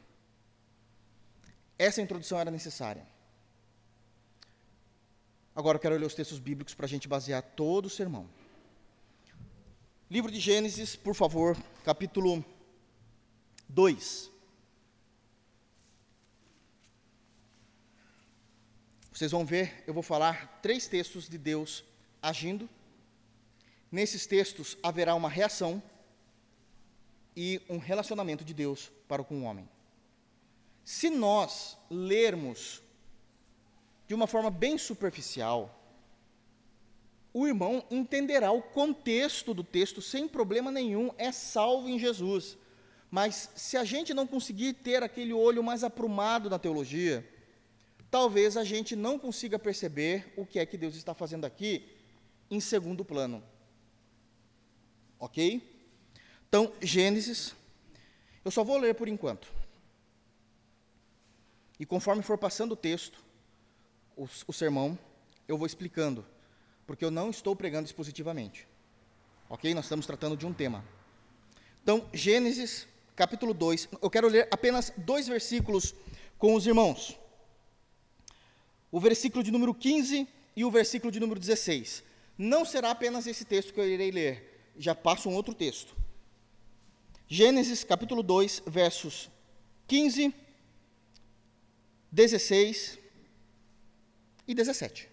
[1.79, 3.07] Essa introdução era necessária.
[5.57, 8.29] Agora eu quero ler os textos bíblicos para a gente basear todo o sermão.
[10.11, 12.45] Livro de Gênesis, por favor, capítulo
[13.67, 14.31] 2.
[19.11, 21.83] Vocês vão ver, eu vou falar três textos de Deus
[22.21, 22.69] agindo.
[23.91, 25.83] Nesses textos haverá uma reação
[27.35, 29.67] e um relacionamento de Deus para com o homem.
[30.85, 32.83] Se nós lermos
[34.07, 35.77] de uma forma bem superficial,
[37.33, 42.57] o irmão entenderá o contexto do texto sem problema nenhum, é salvo em Jesus.
[43.11, 47.29] Mas se a gente não conseguir ter aquele olho mais aprumado na teologia,
[48.11, 51.87] talvez a gente não consiga perceber o que é que Deus está fazendo aqui
[52.51, 53.43] em segundo plano.
[55.19, 55.63] Ok?
[56.49, 57.55] Então, Gênesis,
[58.45, 59.53] eu só vou ler por enquanto.
[61.79, 63.26] E conforme for passando o texto,
[64.17, 64.99] o, o sermão,
[65.47, 66.25] eu vou explicando,
[66.87, 68.67] porque eu não estou pregando expositivamente.
[69.49, 69.73] Ok?
[69.75, 70.85] Nós estamos tratando de um tema.
[71.83, 75.95] Então, Gênesis, capítulo 2, eu quero ler apenas dois versículos
[76.39, 77.19] com os irmãos.
[78.91, 80.27] O versículo de número 15
[80.57, 82.03] e o versículo de número 16.
[82.39, 85.95] Não será apenas esse texto que eu irei ler, já passo um outro texto.
[87.29, 89.31] Gênesis capítulo 2, versos
[89.87, 90.35] 15,
[92.11, 92.99] 16
[94.47, 95.09] e 17.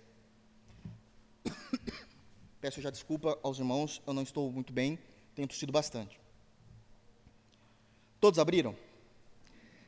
[2.62, 5.00] Peço já desculpa aos irmãos, eu não estou muito bem,
[5.36, 6.20] tenho tossido bastante.
[8.20, 8.76] Todos abriram?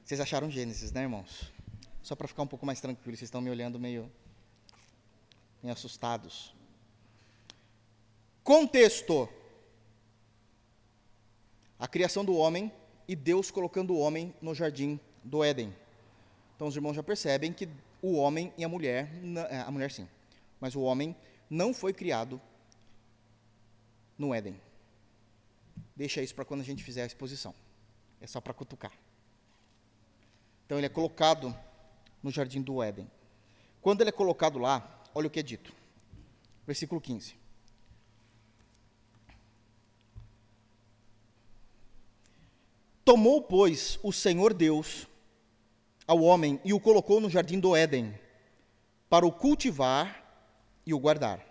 [0.04, 1.52] Vocês acharam Gênesis, né, irmãos?
[2.02, 4.12] Só para ficar um pouco mais tranquilo, vocês estão me olhando meio,
[5.64, 6.54] meio assustados.
[8.44, 9.28] Contexto:
[11.80, 12.72] a criação do homem
[13.08, 15.76] e Deus colocando o homem no jardim do Éden.
[16.56, 17.68] Então os irmãos já percebem que
[18.06, 19.10] o homem e a mulher,
[19.50, 20.08] é, a mulher sim,
[20.60, 21.16] mas o homem
[21.50, 22.40] não foi criado
[24.16, 24.60] no Éden.
[25.96, 27.54] Deixa isso para quando a gente fizer a exposição.
[28.22, 28.92] É só para cutucar.
[30.66, 31.56] Então ele é colocado
[32.22, 33.10] no jardim do Éden.
[33.82, 35.74] Quando ele é colocado lá, olha o que é dito.
[36.66, 37.36] Versículo 15.
[43.04, 45.08] Tomou, pois, o Senhor Deus
[46.08, 48.14] ao homem e o colocou no jardim do Éden,
[49.10, 50.24] para o cultivar
[50.86, 51.46] e o guardar.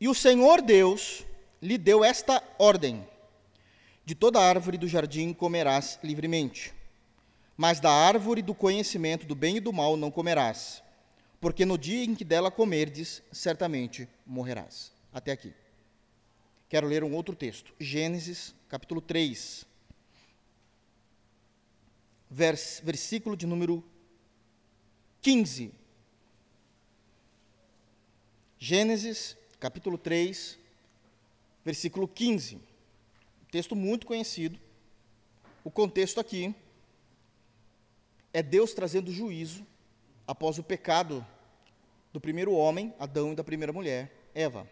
[0.00, 1.24] E o Senhor Deus
[1.60, 3.06] lhe deu esta ordem:
[4.04, 6.72] De toda árvore do jardim comerás livremente,
[7.56, 10.82] mas da árvore do conhecimento do bem e do mal não comerás,
[11.40, 14.92] porque no dia em que dela comerdes, certamente morrerás.
[15.12, 15.52] Até aqui.
[16.68, 17.72] Quero ler um outro texto.
[17.80, 19.64] Gênesis, capítulo 3,
[22.30, 23.84] vers, versículo de número
[25.20, 25.72] 15.
[28.58, 30.58] Gênesis, capítulo 3,
[31.64, 32.60] versículo 15.
[33.50, 34.58] Texto muito conhecido.
[35.64, 36.54] O contexto aqui
[38.32, 39.66] é Deus trazendo juízo
[40.26, 41.26] após o pecado
[42.12, 44.68] do primeiro homem, Adão, e da primeira mulher, Eva.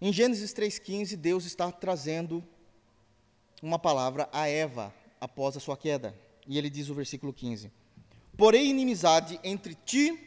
[0.00, 2.44] Em Gênesis 3,15, Deus está trazendo
[3.62, 6.14] uma palavra a Eva após a sua queda.
[6.46, 7.70] E ele diz o versículo 15:
[8.36, 10.18] Porém, inimizade entre ti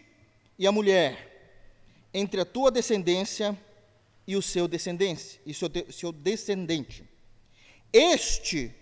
[0.58, 3.58] e a mulher, entre a tua descendência
[4.28, 7.04] e o seu descendente, e seu, de, seu descendente.
[7.92, 8.74] Este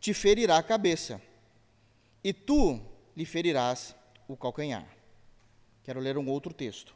[0.00, 1.20] te ferirá a cabeça,
[2.22, 2.80] e tu
[3.16, 3.94] lhe ferirás
[4.28, 4.86] o calcanhar.
[5.84, 6.94] Quero ler um outro texto.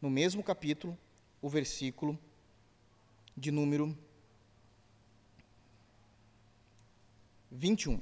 [0.00, 0.98] No mesmo capítulo,
[1.40, 2.18] o versículo
[3.36, 3.96] de número
[7.54, 8.00] 21.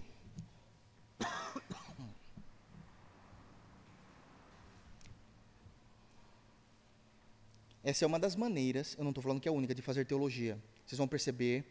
[7.85, 10.07] Essa é uma das maneiras, eu não estou falando que é a única, de fazer
[10.07, 10.59] teologia.
[10.87, 11.65] Vocês vão perceber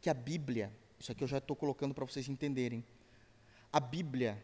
[0.00, 2.84] que a Bíblia, isso aqui eu já estou colocando para vocês entenderem,
[3.72, 4.42] a Bíblia,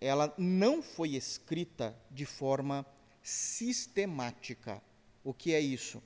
[0.00, 2.84] ela não foi escrita de forma
[3.22, 4.82] sistemática.
[5.22, 6.02] O que é isso?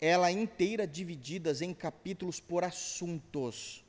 [0.00, 3.85] Ela é inteira divididas em capítulos por assuntos.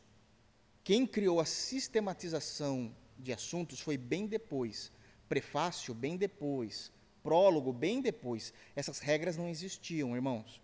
[0.88, 4.90] Quem criou a sistematização de assuntos foi bem depois,
[5.28, 8.54] prefácio bem depois, prólogo bem depois.
[8.74, 10.62] Essas regras não existiam, irmãos.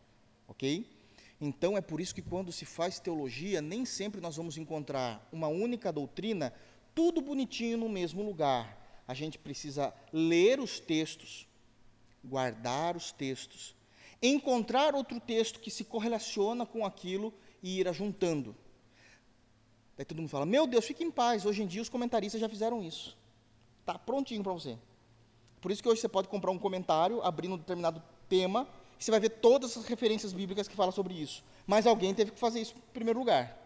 [0.48, 0.90] OK?
[1.42, 5.50] Então é por isso que quando se faz teologia, nem sempre nós vamos encontrar uma
[5.50, 6.54] única doutrina
[6.96, 9.04] tudo bonitinho no mesmo lugar.
[9.06, 11.50] A gente precisa ler os textos,
[12.24, 13.76] guardar os textos,
[14.22, 18.56] encontrar outro texto que se correlaciona com aquilo e ir ajuntando.
[19.96, 21.46] Daí todo mundo fala: Meu Deus, fique em paz.
[21.46, 23.18] Hoje em dia os comentaristas já fizeram isso.
[23.82, 24.78] Está prontinho para você.
[25.62, 28.68] Por isso que hoje você pode comprar um comentário, abrindo um determinado tema,
[29.00, 31.44] e você vai ver todas as referências bíblicas que falam sobre isso.
[31.66, 33.60] Mas alguém teve que fazer isso em primeiro lugar.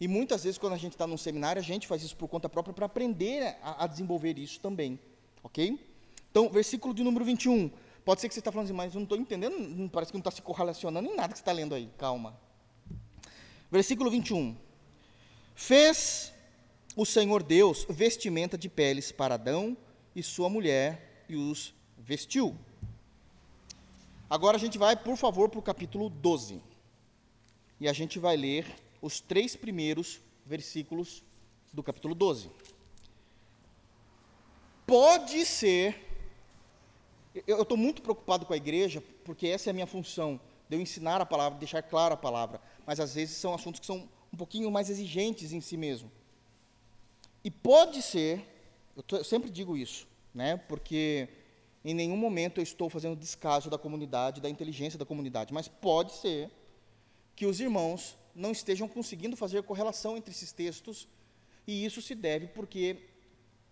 [0.00, 2.48] E muitas vezes, quando a gente está num seminário, a gente faz isso por conta
[2.48, 4.98] própria para aprender a, a, desenvolver isso também.
[5.42, 5.78] Ok?
[6.30, 7.70] Então, versículo de número 21.
[8.04, 10.20] Pode ser que você está falando assim, mas eu não estou entendendo, parece que não
[10.20, 11.90] está se correlacionando em nada que você está lendo aí.
[11.98, 12.38] Calma.
[13.70, 14.54] Versículo 21.
[15.56, 16.34] Fez
[16.94, 19.74] o Senhor Deus vestimenta de peles para Adão
[20.14, 22.54] e sua mulher e os vestiu.
[24.28, 26.62] Agora a gente vai, por favor, para o capítulo 12.
[27.80, 28.66] E a gente vai ler
[29.00, 31.24] os três primeiros versículos
[31.72, 32.50] do capítulo 12.
[34.86, 36.04] Pode ser.
[37.46, 40.38] Eu estou muito preocupado com a igreja, porque essa é a minha função,
[40.68, 42.60] de eu ensinar a palavra, deixar clara a palavra.
[42.86, 46.10] Mas às vezes são assuntos que são um pouquinho mais exigentes em si mesmo.
[47.44, 48.44] E pode ser,
[48.96, 50.56] eu, tô, eu sempre digo isso, né?
[50.56, 51.28] Porque
[51.84, 56.12] em nenhum momento eu estou fazendo descaso da comunidade, da inteligência da comunidade, mas pode
[56.14, 56.50] ser
[57.36, 61.06] que os irmãos não estejam conseguindo fazer correlação entre esses textos,
[61.66, 62.98] e isso se deve porque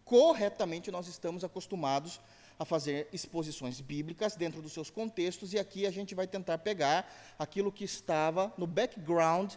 [0.05, 2.21] corretamente nós estamos acostumados
[2.59, 7.35] a fazer exposições bíblicas dentro dos seus contextos, e aqui a gente vai tentar pegar
[7.39, 9.55] aquilo que estava no background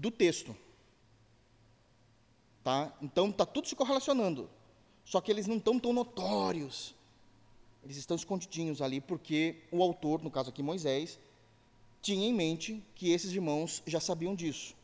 [0.00, 0.56] do texto.
[2.62, 2.92] Tá?
[3.02, 4.48] Então está tudo se correlacionando.
[5.04, 6.94] Só que eles não estão tão notórios.
[7.82, 11.18] Eles estão escondidinhos ali, porque o autor, no caso aqui Moisés,
[12.00, 14.74] tinha em mente que esses irmãos já sabiam disso.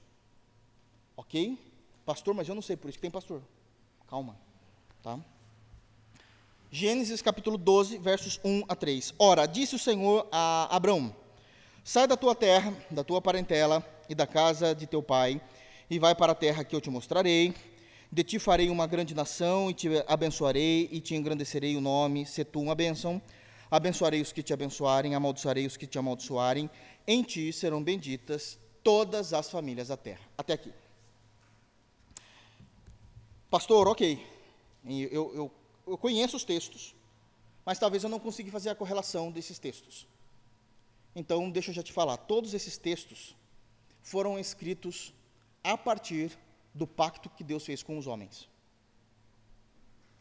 [1.17, 1.59] Ok?
[2.05, 3.43] Pastor, mas eu não sei, por isso que tem pastor.
[4.09, 4.37] Calma.
[5.03, 5.19] Tá?
[6.71, 9.15] Gênesis capítulo 12, versos 1 a 3.
[9.19, 11.15] Ora, disse o Senhor a Abraão:
[11.89, 15.41] Sai da tua terra, da tua parentela e da casa de teu pai,
[15.89, 17.55] e vai para a terra que eu te mostrarei.
[18.13, 22.45] De ti farei uma grande nação, e te abençoarei, e te engrandecerei o nome, se
[22.45, 23.23] tu uma bênção.
[23.71, 26.69] Abençoarei os que te abençoarem, amaldiçoarei os que te amaldiçoarem.
[27.07, 30.29] Em ti serão benditas todas as famílias da terra.
[30.37, 30.75] Até aqui.
[33.49, 34.23] Pastor, ok.
[34.87, 35.51] Eu, eu,
[35.87, 36.95] eu conheço os textos,
[37.65, 40.07] mas talvez eu não consiga fazer a correlação desses textos.
[41.19, 42.17] Então, deixa eu já te falar.
[42.17, 43.35] Todos esses textos
[44.01, 45.13] foram escritos
[45.65, 46.39] a partir
[46.73, 48.49] do pacto que Deus fez com os homens.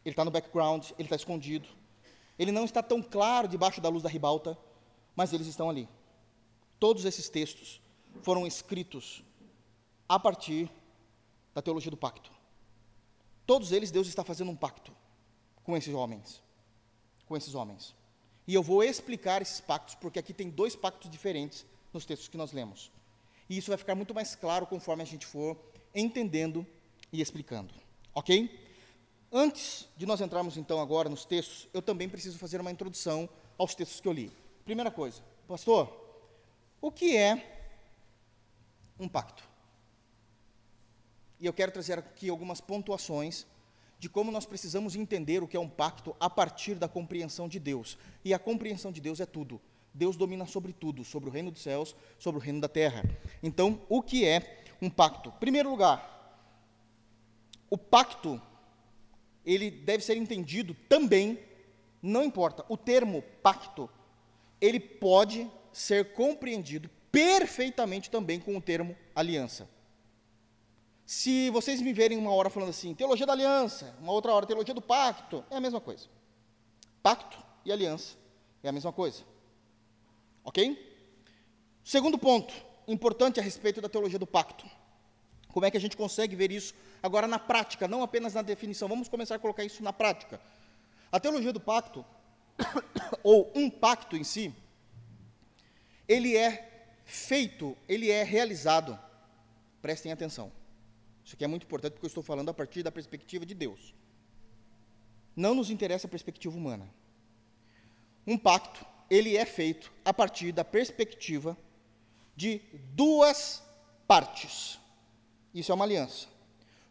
[0.04, 1.68] Ele está no background, ele está escondido.
[2.36, 4.58] Ele não está tão claro debaixo da luz da ribalta,
[5.14, 5.88] mas eles estão ali.
[6.80, 7.80] Todos esses textos
[8.20, 9.22] foram escritos
[10.08, 10.68] a partir
[11.54, 12.32] da teologia do pacto.
[13.46, 14.92] Todos eles, Deus está fazendo um pacto
[15.62, 16.42] com esses homens.
[17.24, 17.94] Com esses homens.
[18.48, 22.36] E eu vou explicar esses pactos, porque aqui tem dois pactos diferentes nos textos que
[22.38, 22.90] nós lemos.
[23.46, 25.54] E isso vai ficar muito mais claro conforme a gente for
[25.94, 26.66] entendendo
[27.12, 27.74] e explicando.
[28.14, 28.66] Ok?
[29.30, 33.28] Antes de nós entrarmos então agora nos textos, eu também preciso fazer uma introdução
[33.58, 34.32] aos textos que eu li.
[34.64, 35.94] Primeira coisa, pastor,
[36.80, 37.76] o que é
[38.98, 39.44] um pacto?
[41.38, 43.46] E eu quero trazer aqui algumas pontuações
[43.98, 47.58] de como nós precisamos entender o que é um pacto a partir da compreensão de
[47.58, 47.98] Deus.
[48.24, 49.60] E a compreensão de Deus é tudo.
[49.92, 53.02] Deus domina sobre tudo, sobre o reino dos céus, sobre o reino da terra.
[53.42, 55.32] Então, o que é um pacto?
[55.32, 56.16] Primeiro lugar,
[57.68, 58.40] o pacto
[59.44, 61.38] ele deve ser entendido também,
[62.02, 63.88] não importa, o termo pacto,
[64.60, 69.68] ele pode ser compreendido perfeitamente também com o termo aliança.
[71.08, 74.74] Se vocês me verem uma hora falando assim, teologia da aliança, uma outra hora teologia
[74.74, 76.06] do pacto, é a mesma coisa.
[77.02, 78.14] Pacto e aliança
[78.62, 79.22] é a mesma coisa.
[80.44, 80.76] Ok?
[81.82, 82.52] Segundo ponto,
[82.86, 84.66] importante a respeito da teologia do pacto.
[85.48, 88.86] Como é que a gente consegue ver isso agora na prática, não apenas na definição?
[88.86, 90.38] Vamos começar a colocar isso na prática.
[91.10, 92.04] A teologia do pacto,
[93.24, 94.54] ou um pacto em si,
[96.06, 98.98] ele é feito, ele é realizado.
[99.80, 100.57] Prestem atenção.
[101.28, 103.94] Isso aqui é muito importante porque eu estou falando a partir da perspectiva de Deus.
[105.36, 106.88] Não nos interessa a perspectiva humana.
[108.26, 111.54] Um pacto ele é feito a partir da perspectiva
[112.34, 112.62] de
[112.94, 113.62] duas
[114.06, 114.78] partes.
[115.52, 116.28] Isso é uma aliança.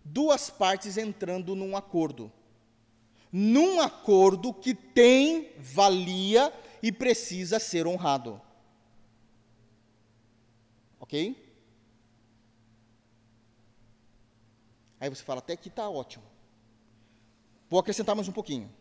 [0.06, 2.32] Duas partes entrando num acordo.
[3.32, 8.40] Num acordo que tem valia e precisa ser honrado.
[11.00, 11.47] Ok?
[15.00, 16.24] Aí você fala, até aqui está ótimo.
[17.70, 18.72] Vou acrescentar mais um pouquinho.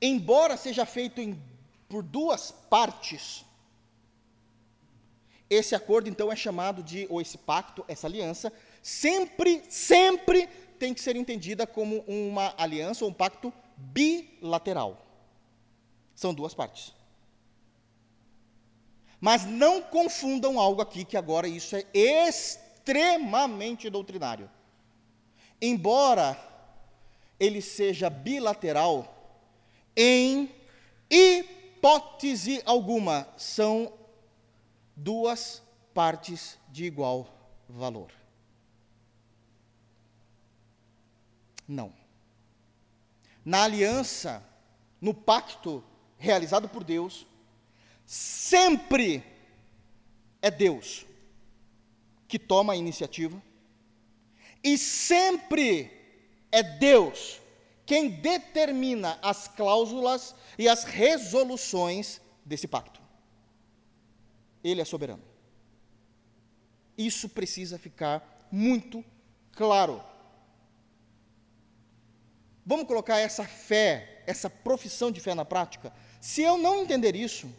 [0.00, 1.40] Embora seja feito em,
[1.88, 3.44] por duas partes,
[5.48, 8.52] esse acordo então é chamado de, ou esse pacto, essa aliança,
[8.82, 10.48] sempre, sempre
[10.78, 15.06] tem que ser entendida como uma aliança ou um pacto bilateral.
[16.14, 16.94] São duas partes.
[19.20, 22.69] Mas não confundam algo aqui, que agora isso é extremamente
[23.90, 24.50] doutrinário.
[25.60, 26.38] Embora
[27.38, 29.16] ele seja bilateral,
[29.96, 30.50] em
[31.10, 33.92] hipótese alguma, são
[34.94, 35.62] duas
[35.94, 37.26] partes de igual
[37.68, 38.12] valor.
[41.66, 41.92] Não.
[43.44, 44.42] Na aliança,
[45.00, 45.82] no pacto
[46.18, 47.26] realizado por Deus,
[48.04, 49.24] sempre
[50.42, 51.06] é Deus
[52.30, 53.42] que toma a iniciativa
[54.62, 55.90] e sempre
[56.52, 57.40] é Deus
[57.84, 63.00] quem determina as cláusulas e as resoluções desse pacto.
[64.62, 65.24] Ele é soberano.
[66.96, 69.04] Isso precisa ficar muito
[69.50, 70.00] claro.
[72.64, 75.92] Vamos colocar essa fé, essa profissão de fé na prática?
[76.20, 77.52] Se eu não entender isso,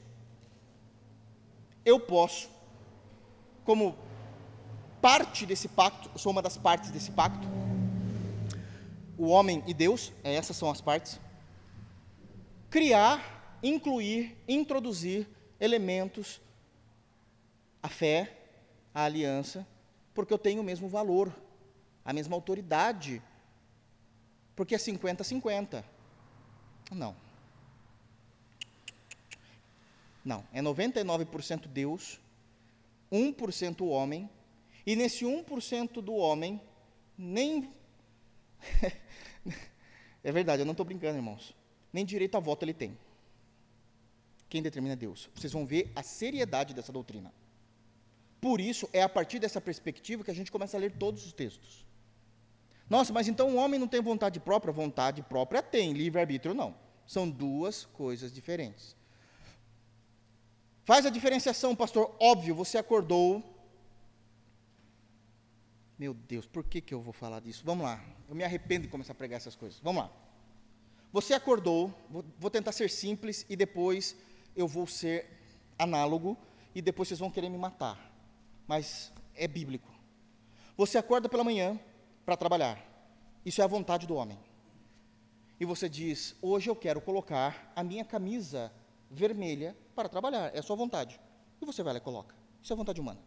[1.84, 2.50] eu posso,
[3.66, 3.98] como
[5.02, 7.48] parte desse pacto, sou uma das partes desse pacto,
[9.18, 11.20] o homem e Deus, é, essas são as partes,
[12.70, 15.28] criar, incluir, introduzir
[15.60, 16.40] elementos,
[17.82, 18.38] a fé,
[18.94, 19.66] a aliança,
[20.14, 21.34] porque eu tenho o mesmo valor,
[22.06, 23.22] a mesma autoridade,
[24.56, 25.84] porque é 50-50.
[26.92, 27.16] Não.
[30.24, 32.20] Não, é 99% Deus,
[33.12, 34.30] 1% homem,
[34.86, 36.60] e nesse 1% do homem,
[37.18, 37.72] nem.
[40.24, 41.56] é verdade, eu não estou brincando, irmãos.
[41.94, 42.98] Nem direito a voto ele tem.
[44.50, 45.30] Quem determina é Deus.
[45.36, 47.34] Vocês vão ver a seriedade dessa doutrina.
[48.40, 51.32] Por isso, é a partir dessa perspectiva que a gente começa a ler todos os
[51.32, 51.86] textos.
[52.90, 54.74] Nossa, mas então o homem não tem vontade própria?
[54.74, 56.76] Vontade própria tem, livre-arbítrio não.
[57.06, 58.96] São duas coisas diferentes.
[60.84, 62.14] Faz a diferenciação, pastor.
[62.20, 63.51] Óbvio, você acordou.
[66.02, 67.62] Meu Deus, por que, que eu vou falar disso?
[67.64, 68.04] Vamos lá.
[68.28, 69.80] Eu me arrependo de começar a pregar essas coisas.
[69.84, 70.12] Vamos lá.
[71.14, 71.94] Você acordou,
[72.40, 74.16] vou, tentar ser simples e depois
[74.56, 75.30] eu vou ser
[75.78, 76.36] análogo
[76.74, 78.12] e depois vocês vão querer me matar.
[78.68, 79.88] Mas é bíblico.
[80.76, 81.80] Você acorda pela manhã
[82.26, 82.84] para trabalhar.
[83.46, 84.40] Isso é a vontade do homem.
[85.60, 88.74] E você diz: Hoje eu quero colocar a minha camisa
[89.08, 91.20] vermelha para trabalhar, é a sua vontade.
[91.62, 92.36] E você vai lá e coloca.
[92.60, 93.20] Isso é vontade humana.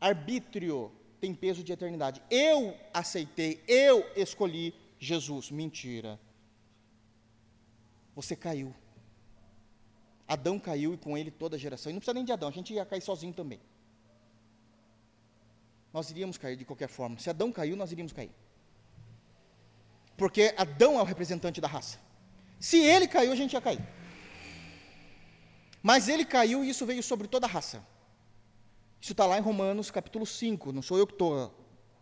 [0.00, 2.22] Arbítrio tem peso de eternidade.
[2.30, 5.50] Eu aceitei, eu escolhi Jesus.
[5.50, 6.18] Mentira.
[8.14, 8.74] Você caiu.
[10.28, 11.90] Adão caiu e com ele toda a geração.
[11.90, 13.60] E não precisa nem de Adão, a gente ia cair sozinho também.
[15.92, 17.18] Nós iríamos cair de qualquer forma.
[17.18, 18.30] Se Adão caiu, nós iríamos cair.
[20.16, 21.98] Porque Adão é o representante da raça.
[22.58, 23.80] Se ele caiu, a gente ia cair.
[25.82, 27.86] Mas ele caiu e isso veio sobre toda a raça.
[29.06, 30.72] Isso está lá em Romanos capítulo 5.
[30.72, 31.54] Não sou eu que estou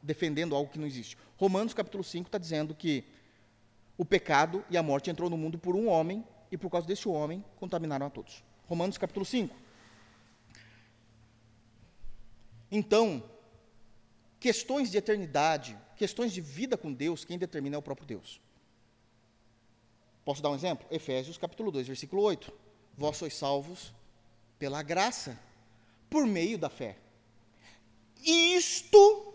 [0.03, 1.19] defendendo algo que não existe.
[1.37, 3.05] Romanos capítulo 5 está dizendo que
[3.99, 7.07] o pecado e a morte entrou no mundo por um homem e por causa desse
[7.07, 8.43] homem contaminaram a todos.
[8.67, 9.55] Romanos capítulo 5.
[12.71, 13.23] Então,
[14.41, 18.41] questões de eternidade, questões de vida com Deus, quem determina é o próprio Deus.
[20.25, 20.87] Posso dar um exemplo?
[20.91, 22.51] Efésios capítulo 2, versículo 8
[22.97, 23.93] vós sois salvos
[24.59, 25.39] pela graça,
[26.15, 26.97] por meio da fé.
[28.25, 29.35] Isto,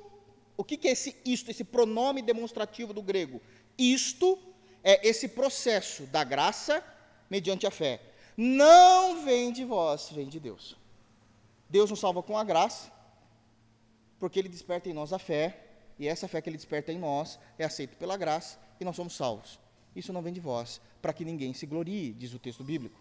[0.55, 3.41] o que, que é esse isto, esse pronome demonstrativo do grego?
[3.77, 4.39] Isto
[4.81, 6.81] é esse processo da graça
[7.29, 7.99] mediante a fé.
[8.37, 10.77] Não vem de vós, vem de Deus.
[11.69, 12.89] Deus nos salva com a graça,
[14.17, 15.59] porque Ele desperta em nós a fé,
[15.99, 19.17] e essa fé que Ele desperta em nós é aceita pela graça, e nós somos
[19.17, 19.59] salvos.
[19.93, 22.97] Isso não vem de vós, para que ninguém se glorie, diz o texto bíblico.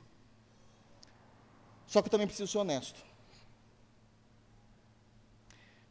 [1.87, 3.08] Só que eu também preciso ser honesto.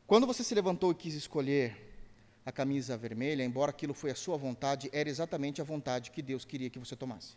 [0.07, 1.75] Quando você se levantou e quis escolher
[2.45, 6.45] a camisa vermelha, embora aquilo foi a sua vontade, era exatamente a vontade que Deus
[6.45, 7.33] queria que você tomasse.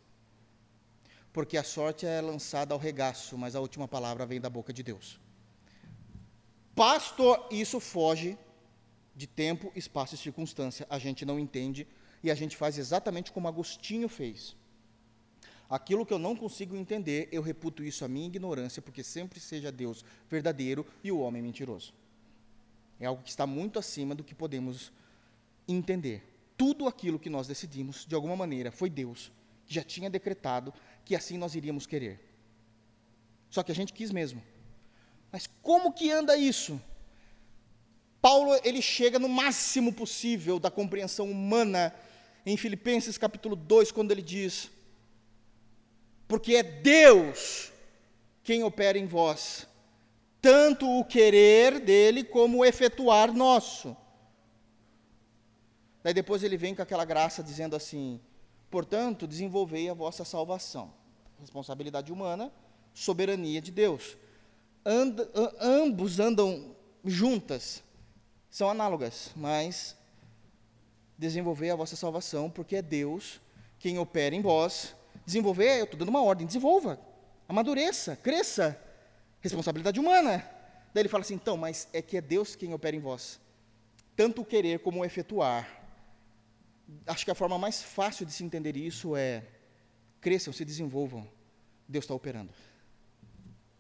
[1.32, 4.84] Porque a sorte é lançada ao regaço, mas a última palavra vem da boca de
[4.84, 5.18] Deus.
[6.72, 8.38] Pastor, isso foge
[9.16, 10.86] de tempo, espaço e circunstância.
[10.88, 11.88] A gente não entende
[12.22, 14.54] e a gente faz exatamente como Agostinho fez.
[15.68, 19.72] Aquilo que eu não consigo entender, eu reputo isso a minha ignorância, porque sempre seja
[19.72, 21.92] Deus verdadeiro e o homem mentiroso.
[23.00, 24.92] É algo que está muito acima do que podemos
[25.66, 26.22] entender.
[26.56, 29.32] Tudo aquilo que nós decidimos, de alguma maneira, foi Deus
[29.66, 30.72] que já tinha decretado
[31.04, 32.20] que assim nós iríamos querer.
[33.48, 34.42] Só que a gente quis mesmo.
[35.32, 36.80] Mas como que anda isso?
[38.20, 41.94] Paulo, ele chega no máximo possível da compreensão humana
[42.44, 44.70] em Filipenses capítulo 2, quando ele diz:
[46.30, 47.72] porque é Deus
[48.44, 49.66] quem opera em vós,
[50.40, 53.96] tanto o querer dele como o efetuar nosso.
[56.02, 58.20] Daí depois ele vem com aquela graça dizendo assim:
[58.70, 60.92] portanto, desenvolvei a vossa salvação.
[61.38, 62.52] Responsabilidade humana,
[62.92, 64.16] soberania de Deus.
[64.84, 65.16] And,
[65.60, 66.74] ambos andam
[67.04, 67.82] juntas,
[68.50, 69.96] são análogas, mas
[71.18, 73.40] desenvolvei a vossa salvação, porque é Deus
[73.78, 74.94] quem opera em vós,
[75.30, 76.98] Desenvolver, eu estou dando uma ordem, desenvolva,
[77.48, 78.76] amadureça, cresça.
[79.40, 80.38] Responsabilidade humana.
[80.92, 83.40] Daí ele fala assim, então, mas é que é Deus quem opera em vós.
[84.16, 85.68] Tanto o querer como o efetuar.
[87.06, 89.46] Acho que a forma mais fácil de se entender isso é
[90.20, 91.26] cresçam, se desenvolvam.
[91.88, 92.52] Deus está operando.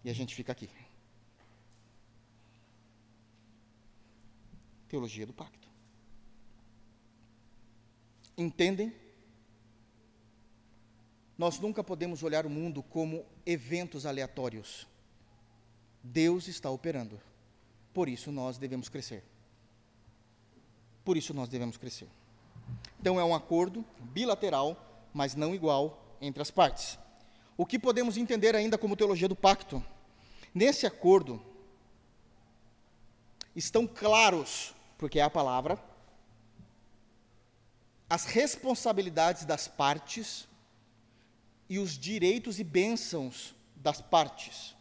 [0.04, 0.70] E a gente fica aqui.
[4.88, 5.68] Teologia do pacto.
[8.36, 8.92] entendem?
[11.36, 14.86] Nós nunca podemos olhar o mundo como eventos aleatórios.
[16.02, 17.20] Deus está operando.
[17.92, 19.22] Por isso nós devemos crescer.
[21.04, 22.08] Por isso nós devemos crescer.
[22.98, 24.76] Então é um acordo bilateral,
[25.12, 26.98] mas não igual entre as partes.
[27.56, 29.84] O que podemos entender ainda como teologia do pacto?
[30.54, 31.42] Nesse acordo
[33.54, 35.78] estão claros, porque é a palavra,
[38.08, 40.48] as responsabilidades das partes
[41.68, 44.74] e os direitos e bênçãos das partes.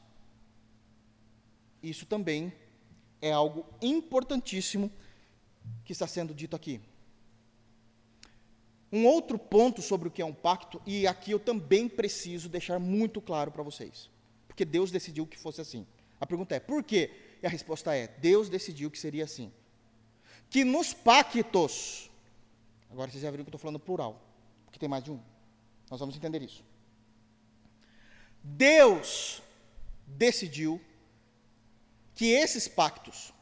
[1.81, 2.53] Isso também
[3.21, 4.91] é algo importantíssimo
[5.83, 6.81] que está sendo dito aqui.
[8.91, 12.79] Um outro ponto sobre o que é um pacto, e aqui eu também preciso deixar
[12.79, 14.09] muito claro para vocês,
[14.47, 15.85] porque Deus decidiu que fosse assim.
[16.19, 17.11] A pergunta é: por quê?
[17.41, 19.51] E a resposta é: Deus decidiu que seria assim.
[20.49, 22.09] Que nos pactos,
[22.89, 24.19] agora vocês já viram que eu estou falando plural,
[24.65, 25.19] porque tem mais de um.
[25.89, 26.63] Nós vamos entender isso.
[28.43, 29.41] Deus
[30.07, 30.81] decidiu
[32.19, 33.33] que esses pactos,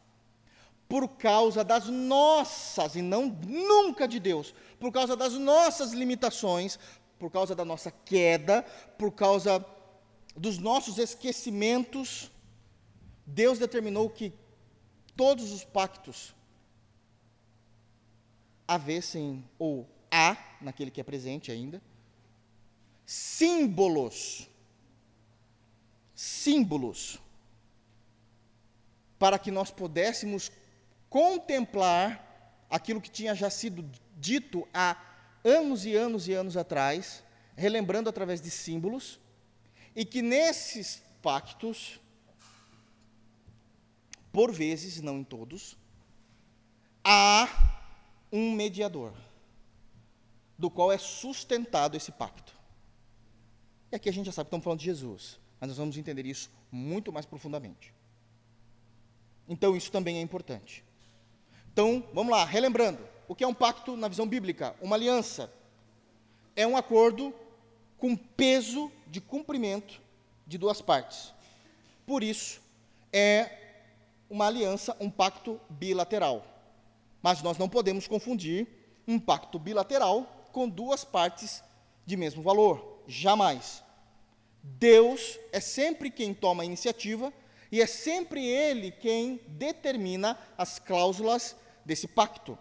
[0.88, 6.78] por causa das nossas, e não nunca de Deus, por causa das nossas limitações,
[7.18, 8.62] por causa da nossa queda,
[8.96, 9.66] por causa
[10.36, 12.32] dos nossos esquecimentos,
[13.26, 14.32] Deus determinou que
[15.16, 16.36] todos os pactos
[18.68, 21.82] havessem, ou há, naquele que é presente ainda,
[23.08, 24.48] símbolos,
[26.14, 27.20] símbolos,
[29.18, 30.52] para que nós pudéssemos
[31.10, 34.98] contemplar aquilo que tinha já sido dito há
[35.44, 37.24] anos e anos e anos atrás,
[37.56, 39.20] relembrando através de símbolos,
[39.96, 42.00] e que nesses pactos,
[44.32, 45.78] por vezes, não em todos,
[47.04, 47.48] há
[48.32, 49.14] um mediador,
[50.58, 52.56] do qual é sustentado esse pacto.
[53.92, 56.26] E aqui a gente já sabe que estamos falando de Jesus, mas nós vamos entender
[56.26, 57.97] isso muito mais profundamente.
[59.48, 60.84] Então, isso também é importante.
[61.72, 63.00] Então, vamos lá, relembrando.
[63.28, 64.76] O que é um pacto na visão bíblica?
[64.82, 65.52] Uma aliança.
[66.56, 67.34] É um acordo
[67.98, 70.02] com peso de cumprimento
[70.46, 71.34] de duas partes.
[72.06, 72.62] Por isso,
[73.12, 73.52] é
[74.30, 76.46] uma aliança, um pacto bilateral.
[77.22, 78.68] Mas nós não podemos confundir
[79.08, 81.64] um pacto bilateral com duas partes
[82.06, 83.02] de mesmo valor.
[83.08, 83.84] Jamais.
[84.64, 87.32] Deus é sempre quem toma a iniciativa
[87.72, 91.56] e é sempre Ele quem determina as cláusulas
[91.86, 92.58] desse pacto.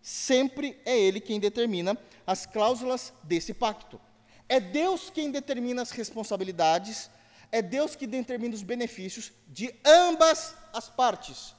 [0.00, 1.96] Sempre é Ele quem determina
[2.26, 4.00] as cláusulas desse pacto.
[4.48, 7.10] É Deus quem determina as responsabilidades,
[7.52, 11.54] é Deus que determina os benefícios de ambas as partes.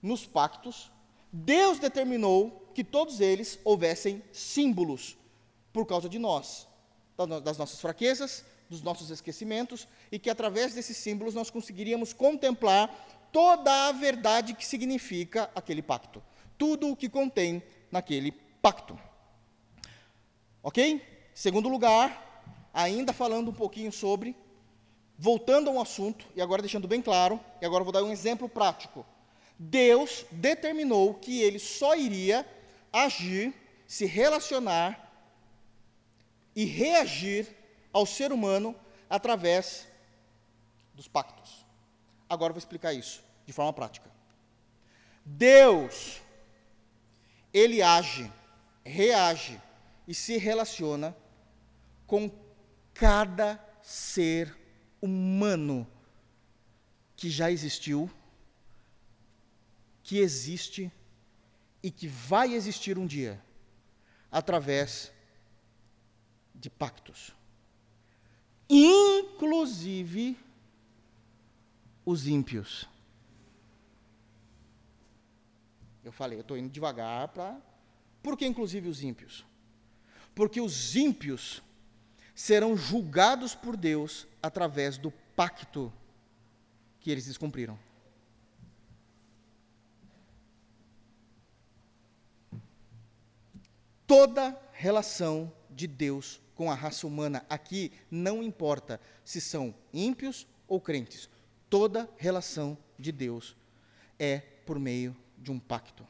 [0.00, 0.90] Nos pactos,
[1.32, 5.16] Deus determinou que todos eles houvessem símbolos
[5.72, 6.66] por causa de nós,
[7.42, 12.88] das nossas fraquezas, dos nossos esquecimentos, e que através desses símbolos nós conseguiríamos contemplar
[13.30, 16.22] toda a verdade que significa aquele pacto,
[16.58, 18.98] tudo o que contém naquele pacto.
[20.62, 21.00] Ok?
[21.34, 22.42] Segundo lugar,
[22.72, 24.34] ainda falando um pouquinho sobre,
[25.18, 28.48] voltando a um assunto, e agora deixando bem claro, e agora vou dar um exemplo
[28.48, 29.04] prático.
[29.58, 32.46] Deus determinou que ele só iria
[32.92, 33.54] agir,
[33.86, 35.12] se relacionar
[36.54, 37.61] e reagir
[37.92, 38.74] ao ser humano
[39.08, 39.86] através
[40.94, 41.66] dos pactos.
[42.28, 44.10] Agora vou explicar isso de forma prática.
[45.24, 46.20] Deus,
[47.52, 48.30] ele age,
[48.84, 49.60] reage
[50.06, 51.16] e se relaciona
[52.06, 52.30] com
[52.94, 54.56] cada ser
[55.00, 55.86] humano
[57.16, 58.10] que já existiu,
[60.02, 60.90] que existe
[61.82, 63.42] e que vai existir um dia,
[64.30, 65.12] através
[66.54, 67.34] de pactos.
[68.74, 70.34] Inclusive
[72.06, 72.88] os ímpios.
[76.02, 77.60] Eu falei, eu estou indo devagar para.
[78.22, 79.44] Por que, inclusive, os ímpios?
[80.34, 81.62] Porque os ímpios
[82.34, 85.92] serão julgados por Deus através do pacto
[86.98, 87.78] que eles descumpriram.
[94.06, 100.80] Toda relação de Deus com a raça humana aqui não importa se são ímpios ou
[100.80, 101.28] crentes
[101.68, 103.56] toda relação de Deus
[104.18, 106.06] é por meio de um pacto.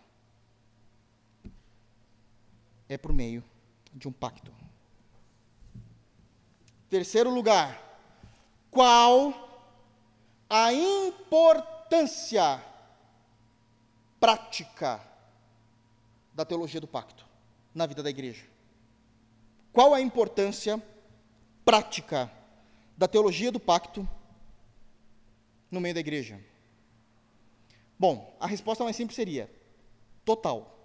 [2.88, 3.42] É por meio
[3.92, 4.52] de um pacto.
[6.90, 7.80] Terceiro lugar,
[8.70, 9.78] qual
[10.50, 12.62] a importância
[14.20, 15.00] prática
[16.34, 17.32] da teologia do pacto?
[17.74, 18.44] na vida da igreja?
[19.72, 20.82] Qual a importância
[21.64, 22.30] prática
[22.96, 24.06] da teologia do pacto
[25.70, 26.38] no meio da igreja?
[27.98, 29.50] Bom, a resposta mais simples seria
[30.24, 30.78] total.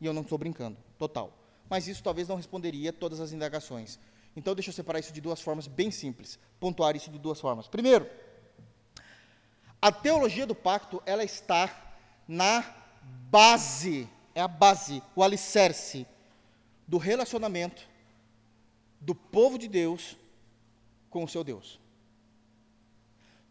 [0.00, 1.32] E eu não estou brincando, total.
[1.70, 3.98] Mas isso talvez não responderia todas as indagações.
[4.36, 7.68] Então, deixa eu separar isso de duas formas bem simples, pontuar isso de duas formas.
[7.68, 8.06] Primeiro,
[9.80, 11.94] a teologia do pacto, ela está
[12.28, 12.62] na
[13.30, 16.06] base, é a base, o alicerce
[16.86, 17.93] do relacionamento
[19.00, 20.16] do povo de Deus
[21.10, 21.78] com o seu Deus.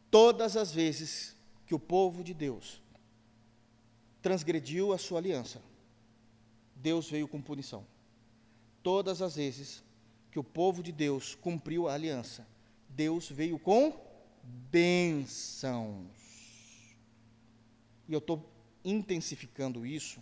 [0.09, 1.35] Todas as vezes
[1.65, 2.81] que o povo de Deus
[4.21, 5.61] transgrediu a sua aliança,
[6.75, 7.85] Deus veio com punição.
[8.81, 9.83] Todas as vezes
[10.31, 12.45] que o povo de Deus cumpriu a aliança,
[12.89, 13.97] Deus veio com
[14.71, 16.07] bênçãos.
[18.07, 18.49] E eu estou
[18.83, 20.21] intensificando isso,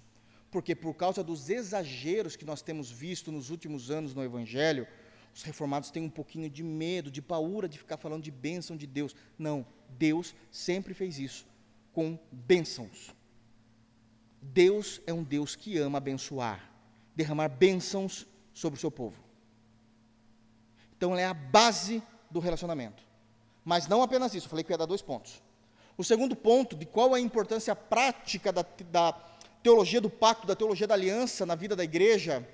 [0.51, 4.87] porque por causa dos exageros que nós temos visto nos últimos anos no Evangelho,
[5.33, 8.85] os reformados têm um pouquinho de medo, de paura de ficar falando de bênção de
[8.85, 9.15] Deus.
[9.37, 11.45] Não, Deus sempre fez isso
[11.93, 13.13] com bênçãos.
[14.41, 16.71] Deus é um Deus que ama abençoar,
[17.15, 19.15] derramar bênçãos sobre o seu povo.
[20.97, 23.03] Então, ela é a base do relacionamento.
[23.63, 25.41] Mas não apenas isso, eu falei que ia dar dois pontos.
[25.97, 29.13] O segundo ponto, de qual é a importância prática da, da
[29.61, 32.47] teologia do pacto, da teologia da aliança na vida da igreja,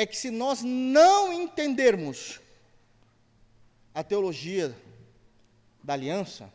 [0.00, 2.40] é que se nós não entendermos
[3.94, 4.74] a teologia
[5.84, 6.50] da aliança,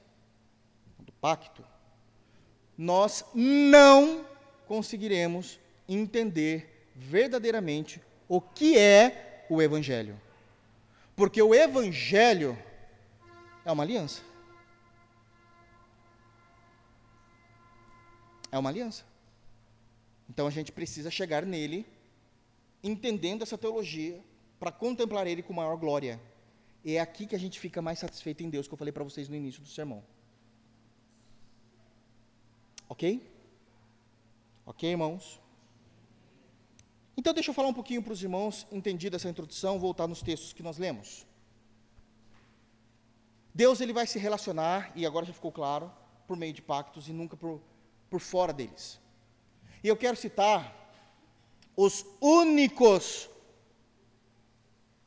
[0.97, 1.63] do pacto,
[2.75, 4.25] nós não
[4.65, 10.19] conseguiremos entender verdadeiramente o que é o Evangelho.
[11.15, 12.57] Porque o Evangelho
[13.63, 14.23] é uma aliança.
[18.51, 19.03] É uma aliança.
[20.27, 21.85] Então a gente precisa chegar nele,
[22.85, 24.23] entendendo essa teologia,
[24.59, 26.21] para contemplar ele com maior glória.
[26.83, 29.03] E é aqui que a gente fica mais satisfeito em Deus, que eu falei para
[29.03, 30.03] vocês no início do sermão.
[32.87, 33.27] Ok?
[34.65, 35.41] Ok, irmãos?
[37.17, 40.53] Então, deixa eu falar um pouquinho para os irmãos, entendida essa introdução, voltar nos textos
[40.53, 41.25] que nós lemos.
[43.53, 45.91] Deus ele vai se relacionar, e agora já ficou claro,
[46.27, 47.61] por meio de pactos e nunca por,
[48.09, 48.99] por fora deles.
[49.83, 50.84] E eu quero citar
[51.75, 53.29] os únicos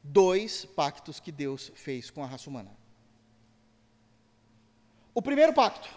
[0.03, 2.77] dois pactos que Deus fez com a raça humana.
[5.15, 5.89] O primeiro pacto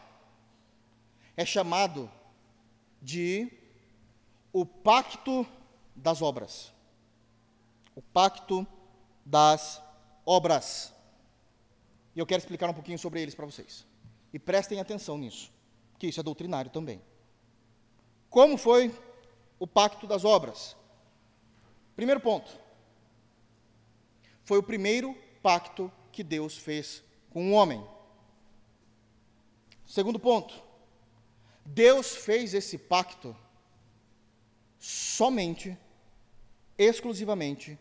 [1.36, 2.10] é chamado
[3.02, 3.52] de
[4.52, 5.46] o pacto
[5.96, 6.72] das obras.
[7.96, 8.66] O pacto
[9.26, 9.82] das
[10.26, 10.94] obras.
[12.16, 13.86] E eu quero explicar um pouquinho sobre eles para vocês.
[14.34, 15.52] E prestem atenção nisso,
[15.98, 17.02] que isso é doutrinário também.
[18.30, 18.94] Como foi
[19.62, 20.76] o pacto das obras?
[21.96, 22.52] Primeiro ponto.
[24.44, 27.88] Foi o primeiro pacto que Deus fez com o homem.
[29.86, 30.64] Segundo ponto.
[31.64, 33.38] Deus fez esse pacto
[34.80, 35.78] somente,
[36.76, 37.78] exclusivamente,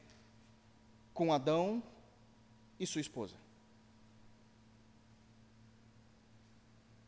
[1.15, 1.83] com Adão
[2.79, 3.37] e sua esposa.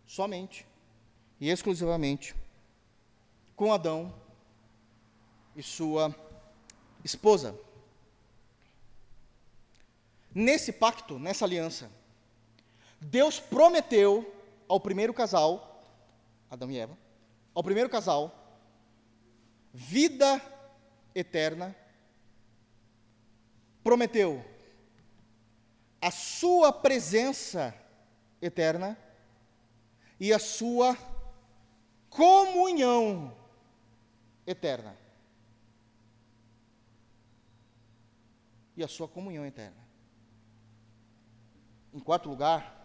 [0.07, 0.67] Somente
[1.39, 2.35] e exclusivamente
[3.55, 4.32] com Adão
[5.57, 6.15] e sua
[7.05, 7.59] esposa.
[10.35, 11.91] Nesse pacto, nessa aliança,
[13.01, 14.35] Deus prometeu
[14.69, 15.83] ao primeiro casal,
[16.51, 16.97] Adão e Eva,
[17.55, 18.35] ao primeiro casal,
[19.75, 20.41] vida
[21.15, 21.77] eterna,
[23.83, 24.45] prometeu
[26.01, 27.75] a sua presença
[28.41, 28.97] eterna
[30.19, 30.97] e a sua
[32.09, 33.37] comunhão
[34.47, 35.02] eterna.
[38.85, 39.77] A sua comunhão eterna.
[41.93, 42.83] Em quarto lugar,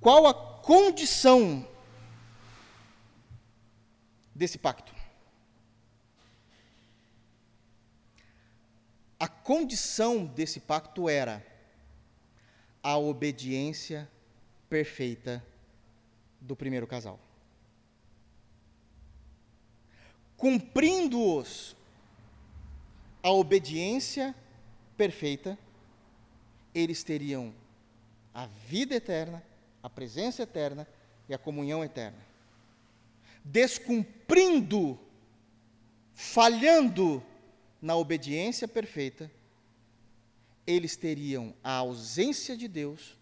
[0.00, 1.68] qual a condição
[4.34, 4.94] desse pacto?
[9.18, 11.44] A condição desse pacto era
[12.82, 14.10] a obediência
[14.68, 15.44] perfeita
[16.40, 17.18] do primeiro casal.
[20.36, 21.76] Cumprindo-os
[23.22, 24.34] a obediência
[24.96, 25.58] perfeita,
[26.74, 27.54] eles teriam
[28.32, 29.42] a vida eterna,
[29.82, 30.86] a presença eterna
[31.28, 32.18] e a comunhão eterna.
[33.44, 34.98] Descumprindo,
[36.14, 37.22] falhando
[37.80, 39.30] na obediência perfeita,
[40.66, 43.16] eles teriam a ausência de Deus,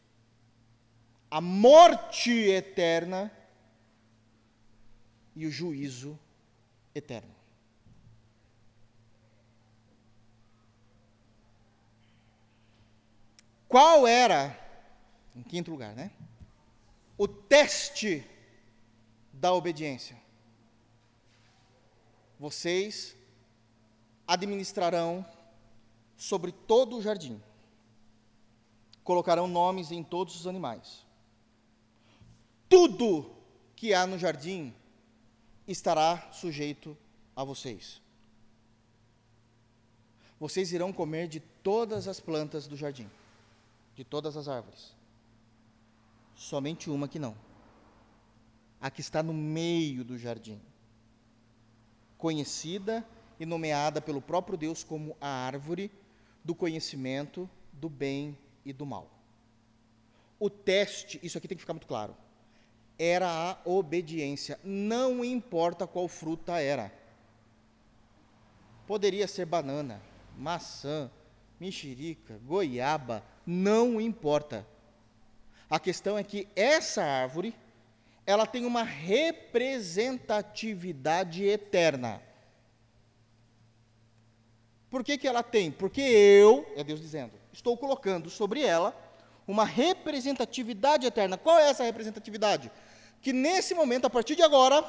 [1.31, 3.31] a morte eterna
[5.35, 6.19] e o juízo
[6.95, 7.42] eterno.
[13.73, 14.55] Qual era,
[15.35, 16.11] em quinto lugar, né?
[17.17, 18.23] O teste
[19.33, 20.15] da obediência.
[22.39, 23.17] Vocês
[24.27, 25.25] administrarão
[26.19, 27.43] sobre todo o jardim.
[29.03, 31.07] Colocarão nomes em todos os animais.
[32.69, 33.35] Tudo
[33.75, 34.75] que há no jardim
[35.67, 36.95] estará sujeito
[37.35, 38.03] a vocês.
[40.39, 43.09] Vocês irão comer de todas as plantas do jardim,
[43.95, 44.95] de todas as árvores.
[46.35, 47.37] Somente uma que não.
[48.81, 50.61] A que está no meio do jardim,
[52.19, 53.07] conhecida
[53.39, 55.91] e nomeada pelo próprio Deus como a árvore
[56.45, 59.09] do conhecimento do bem e do mal.
[60.39, 62.17] O teste, isso aqui tem que ficar muito claro,
[62.99, 66.93] era a obediência, não importa qual fruta era.
[68.87, 70.03] Poderia ser banana,
[70.37, 71.11] maçã,
[71.59, 74.67] mexerica, goiaba, não importa.
[75.69, 77.55] A questão é que essa árvore,
[78.27, 82.21] ela tem uma representatividade eterna.
[84.91, 85.71] Por que, que ela tem?
[85.71, 88.95] Porque eu, é Deus dizendo, estou colocando sobre ela
[89.47, 91.39] uma representatividade eterna.
[91.39, 92.71] Qual é essa representatividade?
[93.23, 94.85] Que nesse momento, a partir de agora,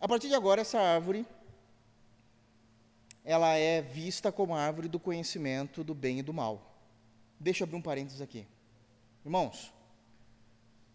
[0.00, 1.24] a partir de agora, essa árvore,
[3.28, 6.74] ela é vista como a árvore do conhecimento do bem e do mal.
[7.38, 8.46] Deixa eu abrir um parênteses aqui.
[9.22, 9.70] Irmãos,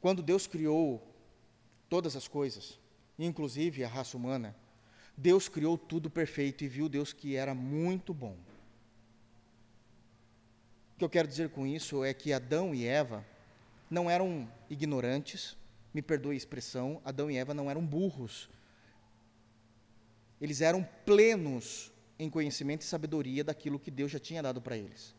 [0.01, 0.99] quando Deus criou
[1.87, 2.79] todas as coisas,
[3.19, 4.55] inclusive a raça humana,
[5.15, 8.35] Deus criou tudo perfeito e viu Deus que era muito bom.
[10.95, 13.23] O que eu quero dizer com isso é que Adão e Eva
[13.91, 15.55] não eram ignorantes,
[15.93, 18.49] me perdoe a expressão, Adão e Eva não eram burros.
[20.41, 21.92] Eles eram plenos
[22.23, 25.15] em conhecimento e sabedoria daquilo que Deus já tinha dado para eles.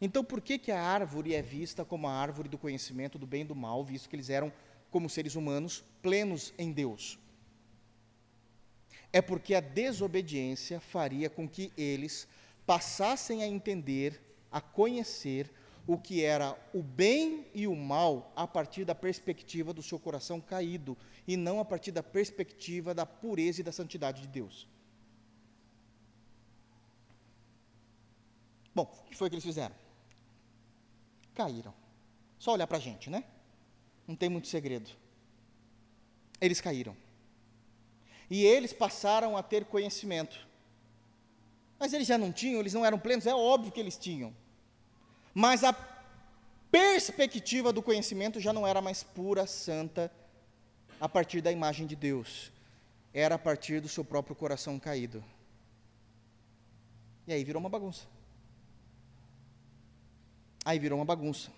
[0.00, 3.42] Então, por que, que a árvore é vista como a árvore do conhecimento do bem
[3.42, 4.52] e do mal, visto que eles eram,
[4.90, 7.18] como seres humanos, plenos em Deus?
[9.12, 12.28] é porque a desobediência faria com que eles
[12.66, 15.50] passassem a entender, a conhecer
[15.86, 20.40] o que era o bem e o mal a partir da perspectiva do seu coração
[20.40, 20.96] caído
[21.26, 24.68] e não a partir da perspectiva da pureza e da santidade de Deus.
[28.78, 29.74] Bom, o que foi que eles fizeram?
[31.34, 31.74] Caíram.
[32.38, 33.24] Só olhar para a gente, né?
[34.06, 34.88] Não tem muito segredo.
[36.40, 36.96] Eles caíram.
[38.30, 40.46] E eles passaram a ter conhecimento.
[41.76, 44.32] Mas eles já não tinham, eles não eram plenos, é óbvio que eles tinham.
[45.34, 45.72] Mas a
[46.70, 50.08] perspectiva do conhecimento já não era mais pura, santa,
[51.00, 52.52] a partir da imagem de Deus.
[53.12, 55.24] Era a partir do seu próprio coração caído.
[57.26, 58.17] E aí virou uma bagunça.
[60.68, 61.50] Aí virou uma bagunça.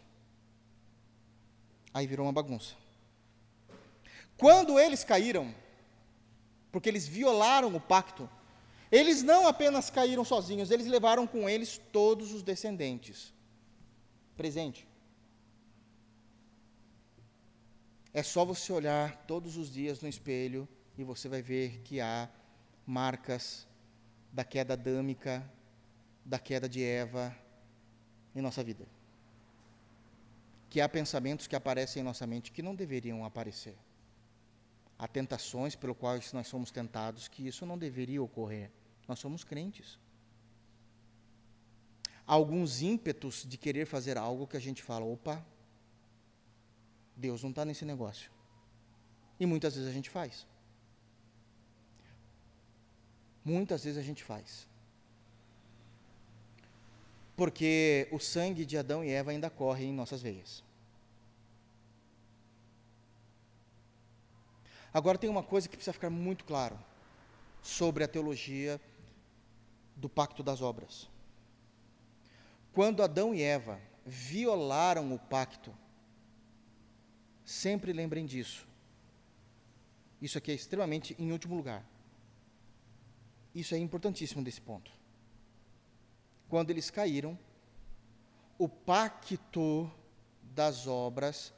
[1.93, 2.77] Aí virou uma bagunça.
[4.37, 5.53] Quando eles caíram,
[6.71, 8.31] porque eles violaram o pacto,
[8.89, 13.35] eles não apenas caíram sozinhos, eles levaram com eles todos os descendentes.
[14.37, 14.87] Presente.
[18.15, 22.29] É só você olhar todos os dias no espelho e você vai ver que há
[22.87, 23.67] marcas
[24.33, 25.45] da queda adâmica,
[26.25, 27.37] da queda de Eva
[28.37, 29.00] em nossa vida.
[30.71, 33.77] Que há pensamentos que aparecem em nossa mente que não deveriam aparecer
[35.01, 38.71] há tentações pelo quais nós somos tentados, que isso não deveria ocorrer.
[39.09, 39.99] Nós somos crentes.
[42.27, 45.43] Há alguns ímpetos de querer fazer algo que a gente fala, opa,
[47.17, 48.31] Deus não está nesse negócio.
[49.41, 50.47] E muitas vezes a gente faz.
[53.43, 54.69] Muitas vezes a gente faz.
[57.41, 60.63] Porque o sangue de Adão e Eva ainda corre em nossas veias.
[64.93, 66.79] Agora tem uma coisa que precisa ficar muito claro
[67.63, 68.79] sobre a teologia
[69.97, 71.09] do pacto das obras.
[72.75, 75.75] Quando Adão e Eva violaram o pacto,
[77.43, 78.69] sempre lembrem disso.
[80.21, 81.83] Isso aqui é extremamente em último lugar.
[83.55, 85.00] Isso é importantíssimo desse ponto.
[86.51, 87.39] Quando eles caíram,
[88.59, 89.91] o pacto
[90.43, 91.55] das obras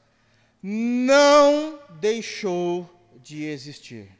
[0.62, 4.16] não deixou de existir.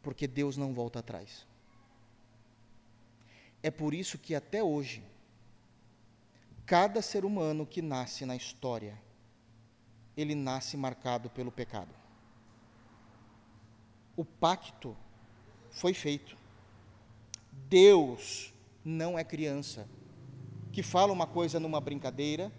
[0.00, 1.44] Porque Deus não volta atrás.
[3.62, 5.02] É por isso que até hoje,
[6.64, 8.96] cada ser humano que nasce na história,
[10.16, 11.92] ele nasce marcado pelo pecado.
[14.16, 14.96] O pacto
[15.72, 16.45] foi feito.
[17.68, 18.52] Deus
[18.84, 19.88] não é criança
[20.70, 22.52] que fala uma coisa numa brincadeira,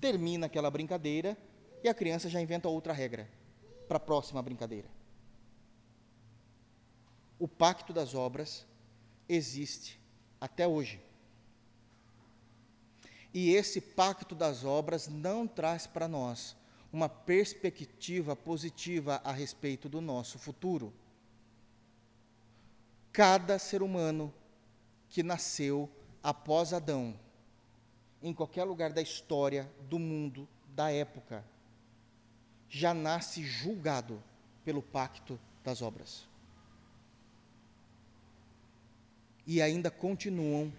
[0.00, 1.36] termina aquela brincadeira
[1.82, 3.28] e a criança já inventa outra regra
[3.88, 4.88] para a próxima brincadeira.
[7.38, 8.64] O pacto das obras
[9.28, 10.00] existe
[10.40, 11.00] até hoje.
[13.32, 16.56] E esse pacto das obras não traz para nós
[16.92, 20.92] uma perspectiva positiva a respeito do nosso futuro.
[23.10, 24.32] Cada ser humano
[25.14, 25.88] que nasceu
[26.20, 27.14] após Adão,
[28.20, 31.44] em qualquer lugar da história, do mundo, da época,
[32.68, 34.20] já nasce julgado
[34.64, 36.26] pelo pacto das obras.
[39.46, 40.72] E ainda continuam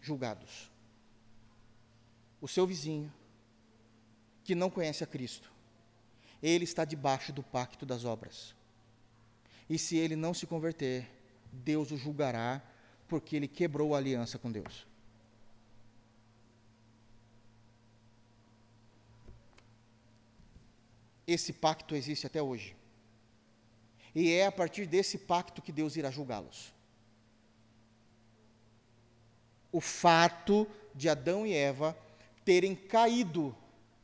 [0.00, 0.70] julgados
[2.40, 3.12] o seu vizinho,
[4.44, 5.52] que não conhece a Cristo,
[6.40, 8.54] ele está debaixo do pacto das obras.
[9.68, 11.10] E se ele não se converter,
[11.52, 12.62] Deus o julgará,
[13.10, 14.86] porque ele quebrou a aliança com Deus.
[21.26, 22.76] Esse pacto existe até hoje.
[24.14, 26.72] E é a partir desse pacto que Deus irá julgá-los.
[29.72, 31.96] O fato de Adão e Eva
[32.44, 33.56] terem caído,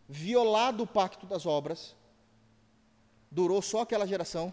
[0.09, 1.95] violado o pacto das obras,
[3.31, 4.53] durou só aquela geração,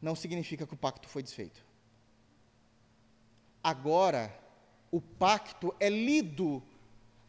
[0.00, 1.64] não significa que o pacto foi desfeito.
[3.62, 4.36] Agora,
[4.90, 6.62] o pacto é lido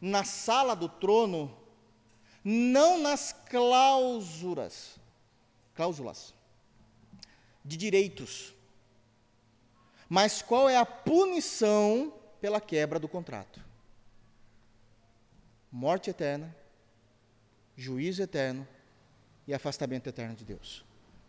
[0.00, 1.56] na sala do trono,
[2.42, 4.98] não nas cláusulas,
[5.74, 6.32] cláusulas
[7.64, 8.54] de direitos,
[10.08, 13.62] mas qual é a punição pela quebra do contrato.
[15.70, 16.56] Morte eterna,
[17.76, 18.66] juízo eterno
[19.46, 20.84] e afastamento eterno de Deus.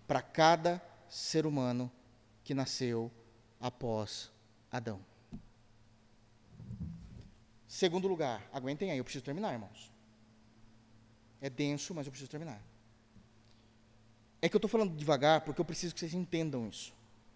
[0.07, 0.81] Para cada
[1.11, 1.91] ser humano
[2.41, 3.11] que nasceu
[3.59, 4.31] após
[4.71, 5.03] Adão.
[7.67, 9.91] Segundo lugar, aguentem aí, eu preciso terminar, irmãos.
[11.41, 12.61] É denso, mas eu preciso terminar.
[14.41, 16.93] É que eu estou falando devagar porque eu preciso que vocês entendam isso.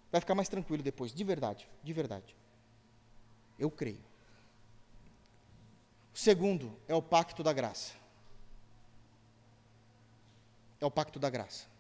[0.10, 2.36] Vai ficar mais tranquilo depois, de verdade, de verdade.
[3.60, 4.04] Eu creio.
[6.14, 7.94] O segundo é o pacto da graça.
[10.80, 11.75] É o pacto da graça.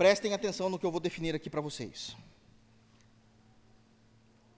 [0.00, 2.16] Prestem atenção no que eu vou definir aqui para vocês.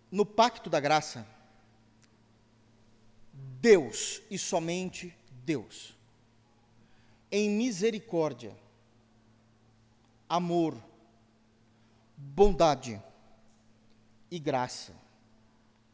[0.09, 1.27] No pacto da graça,
[3.61, 5.13] Deus e somente
[5.45, 5.97] Deus,
[7.29, 8.57] em misericórdia,
[10.29, 10.81] amor,
[12.17, 13.03] bondade,
[14.31, 14.95] e graça.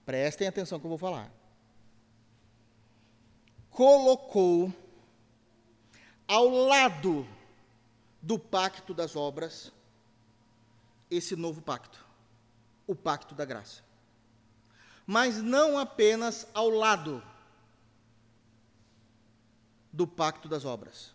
[0.05, 1.33] Prestem atenção que eu vou falar.
[3.71, 4.71] Colocou
[6.27, 7.27] ao lado
[8.21, 9.73] do pacto das obras
[11.11, 12.05] esse novo pacto,
[12.87, 13.83] o pacto da graça.
[15.07, 17.23] Mas não apenas ao lado
[19.93, 21.15] do pacto das obras.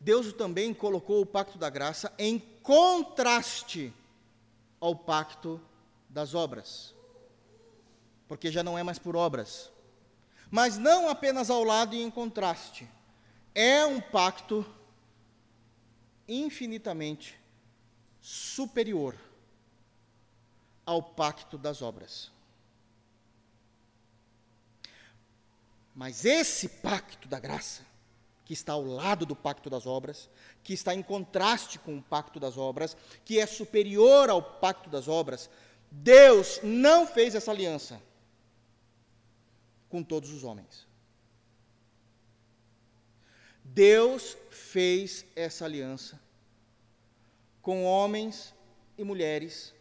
[0.00, 3.92] Deus também colocou o pacto da graça em contraste
[4.80, 5.60] ao pacto
[6.08, 6.94] das obras,
[8.28, 9.70] porque já não é mais por obras,
[10.50, 12.88] mas não apenas ao lado e em contraste,
[13.54, 14.64] é um pacto
[16.28, 17.38] infinitamente
[18.20, 19.16] superior
[20.86, 22.30] ao pacto das obras.
[25.94, 27.82] Mas esse pacto da graça,
[28.44, 30.28] que está ao lado do pacto das obras,
[30.62, 35.06] que está em contraste com o pacto das obras, que é superior ao pacto das
[35.06, 35.48] obras,
[35.90, 38.02] Deus não fez essa aliança
[39.88, 40.83] com todos os homens.
[43.64, 46.20] Deus fez essa aliança
[47.62, 48.54] com homens
[48.98, 49.74] e mulheres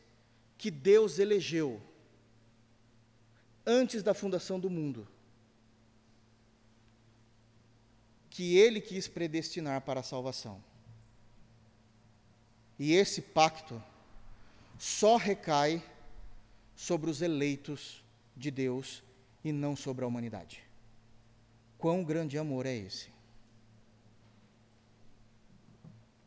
[0.58, 1.82] que Deus elegeu
[3.66, 5.08] antes da fundação do mundo,
[8.30, 10.64] que Ele quis predestinar para a salvação.
[12.80, 13.82] E esse pacto
[14.80, 15.84] só recai
[16.76, 18.04] sobre os eleitos
[18.36, 19.04] de Deus
[19.44, 20.64] e não sobre a humanidade.
[21.78, 23.13] Quão grande amor é esse?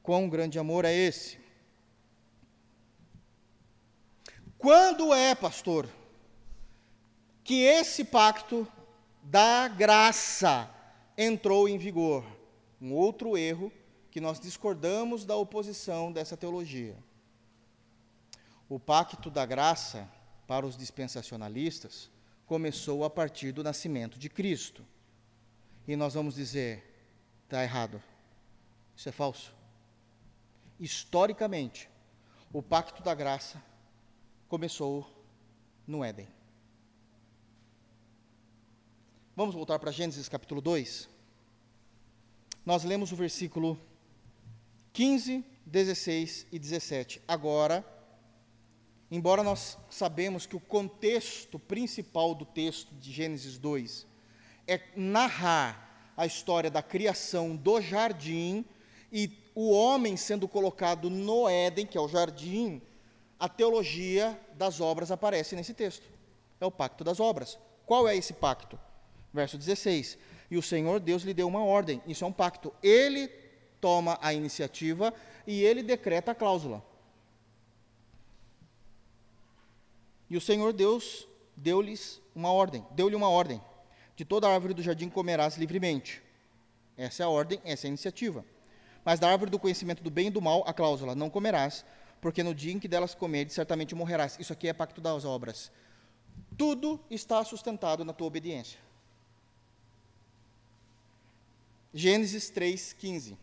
[0.07, 1.37] Quão grande amor é esse?
[4.57, 5.89] Quando é, pastor,
[7.43, 8.69] que esse pacto
[9.21, 10.71] da graça
[11.19, 12.25] entrou em vigor?
[12.81, 13.73] Um outro erro
[14.09, 16.97] que nós discordamos da oposição dessa teologia.
[18.69, 20.09] O pacto da graça
[20.47, 22.09] para os dispensacionalistas,
[22.47, 24.87] começou a partir do nascimento de Cristo.
[25.89, 26.85] E nós vamos dizer:
[27.43, 28.01] Está errado.
[28.97, 29.56] Isso é falso.
[30.79, 31.89] Historicamente,
[32.53, 33.63] o pacto da graça
[34.47, 35.11] começou
[35.87, 36.29] no Éden.
[39.35, 41.09] Vamos voltar para Gênesis capítulo 2.
[42.65, 43.81] Nós lemos o versículo
[44.93, 47.23] 15, 16 e 17.
[47.27, 47.83] Agora,
[49.11, 54.07] embora nós sabemos que o contexto principal do texto de Gênesis 2
[54.67, 58.65] é narrar a história da criação do jardim
[59.11, 62.83] e o homem sendo colocado no Éden, que é o jardim,
[63.41, 66.07] a teologia das obras aparece nesse texto.
[66.61, 67.59] É o pacto das obras.
[67.87, 68.79] Qual é esse pacto?
[69.33, 70.19] Verso 16:
[70.51, 72.71] E o Senhor Deus lhe deu uma ordem, isso é um pacto.
[72.83, 73.29] Ele
[73.81, 75.13] toma a iniciativa
[75.47, 76.85] e ele decreta a cláusula.
[80.29, 81.27] E o Senhor Deus
[81.57, 83.63] deu-lhes uma ordem, deu-lhe uma ordem:
[84.15, 86.23] de toda árvore do jardim comerás livremente.
[86.95, 88.45] Essa é a ordem, essa é a iniciativa.
[89.07, 91.85] Mas da árvore do conhecimento do bem e do mal, a cláusula: não comerás,
[92.21, 94.37] porque no dia em que delas comeres, certamente morrerás.
[94.41, 95.71] Isso aqui é pacto das obras.
[96.59, 98.81] Tudo está sustentado na tua obediência.
[101.95, 103.37] Gênesis 3,15.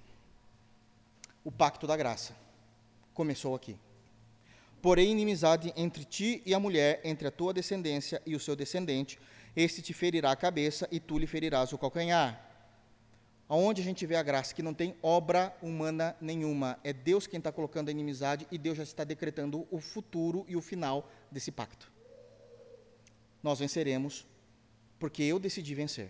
[1.45, 2.35] O pacto da graça.
[3.13, 3.77] Começou aqui.
[4.81, 9.17] Porém, inimizade entre ti e a mulher, entre a tua descendência e o seu descendente,
[9.55, 12.52] este te ferirá a cabeça e tu lhe ferirás o calcanhar.
[13.47, 14.53] Aonde a gente vê a graça?
[14.53, 16.79] Que não tem obra humana nenhuma.
[16.83, 20.55] É Deus quem está colocando a inimizade e Deus já está decretando o futuro e
[20.55, 21.91] o final desse pacto.
[23.41, 24.25] Nós venceremos
[24.97, 26.09] porque eu decidi vencer.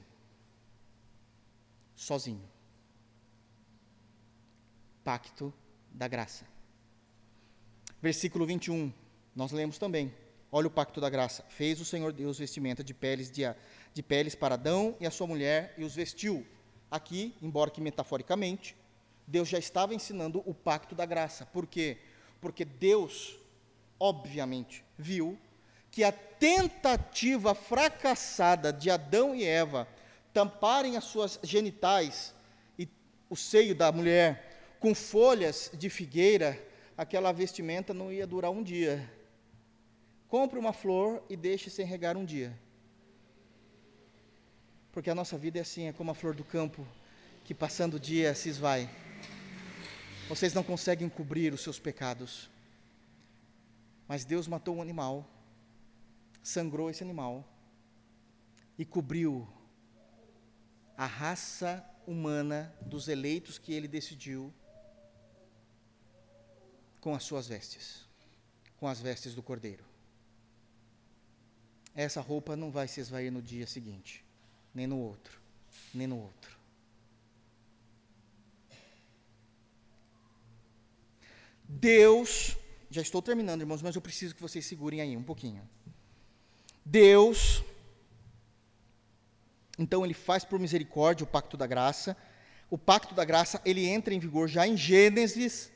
[1.96, 2.48] Sozinho.
[5.04, 5.52] Pacto
[5.92, 6.46] da graça.
[8.02, 8.94] Versículo 21,
[9.36, 10.14] nós lemos também.
[10.52, 11.44] Olha o pacto da graça.
[11.50, 13.42] Fez o Senhor Deus vestimenta de peles, de,
[13.92, 16.46] de peles para Adão e a sua mulher e os vestiu
[16.94, 18.76] aqui, embora que metaforicamente,
[19.26, 21.44] Deus já estava ensinando o pacto da graça.
[21.48, 21.98] Por quê?
[22.40, 23.36] Porque Deus,
[24.00, 25.36] obviamente, viu
[25.90, 29.88] que a tentativa fracassada de Adão e Eva
[30.32, 32.34] tamparem as suas genitais
[32.78, 32.88] e
[33.28, 36.62] o seio da mulher com folhas de figueira,
[36.96, 39.12] aquela vestimenta não ia durar um dia.
[40.28, 42.56] Compre uma flor e deixe sem regar um dia.
[44.94, 46.88] Porque a nossa vida é assim, é como a flor do campo,
[47.44, 48.88] que passando o dia se esvai.
[50.30, 52.48] Vocês não conseguem cobrir os seus pecados.
[54.08, 55.28] Mas Deus matou um animal,
[56.44, 57.44] sangrou esse animal
[58.78, 59.48] e cobriu
[60.96, 64.54] a raça humana dos eleitos que ele decidiu
[67.02, 68.06] com as suas vestes,
[68.78, 69.84] com as vestes do cordeiro.
[71.96, 74.23] Essa roupa não vai se esvair no dia seguinte
[74.74, 75.40] nem no outro,
[75.94, 76.58] nem no outro.
[81.68, 82.58] Deus,
[82.90, 85.68] já estou terminando, irmãos, mas eu preciso que vocês segurem aí um pouquinho.
[86.86, 87.64] Deus,
[89.78, 92.16] então ele faz por misericórdia o pacto da graça.
[92.70, 95.72] O pacto da graça, ele entra em vigor já em Gênesis,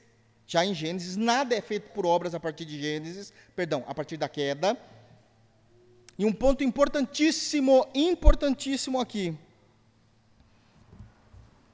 [0.46, 4.18] já em Gênesis, nada é feito por obras a partir de Gênesis, perdão, a partir
[4.18, 4.78] da queda.
[6.18, 9.38] E um ponto importantíssimo, importantíssimo aqui.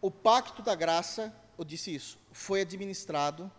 [0.02, 3.50] O pacto da graça, eu disse isso, foi administrado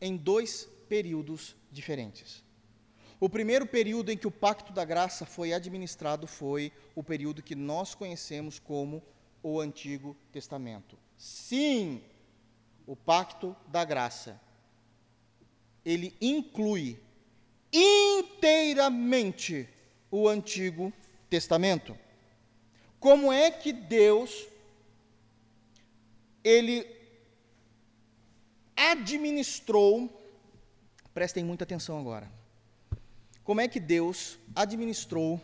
[0.00, 2.42] em dois períodos diferentes.
[3.20, 7.54] O primeiro período em que o pacto da graça foi administrado foi o período que
[7.54, 9.02] nós conhecemos como
[9.42, 10.98] o Antigo Testamento.
[11.16, 12.02] Sim,
[12.86, 14.40] o pacto da graça
[15.84, 16.98] ele inclui
[17.72, 19.68] inteiramente
[20.22, 20.92] o Antigo
[21.28, 21.96] Testamento.
[22.98, 24.46] Como é que Deus
[26.42, 26.86] ele
[28.74, 30.08] administrou,
[31.12, 32.30] prestem muita atenção agora.
[33.44, 35.40] Como é que Deus administrou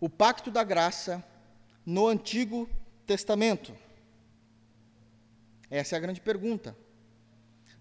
[0.00, 1.22] o pacto da graça
[1.84, 2.68] no Antigo
[3.06, 3.76] Testamento?
[5.70, 6.76] Essa é a grande pergunta.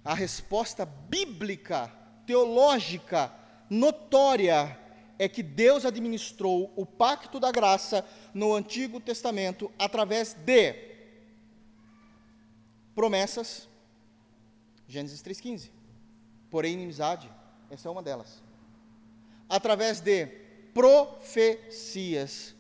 [0.03, 1.87] A resposta bíblica,
[2.25, 3.33] teológica,
[3.69, 4.77] notória
[5.19, 10.73] é que Deus administrou o pacto da graça no Antigo Testamento através de
[12.95, 13.67] promessas,
[14.87, 15.71] Gênesis 3,15.
[16.49, 17.29] Porém, inimizade,
[17.69, 18.41] essa é uma delas.
[19.49, 20.25] Através de
[20.73, 22.55] profecias,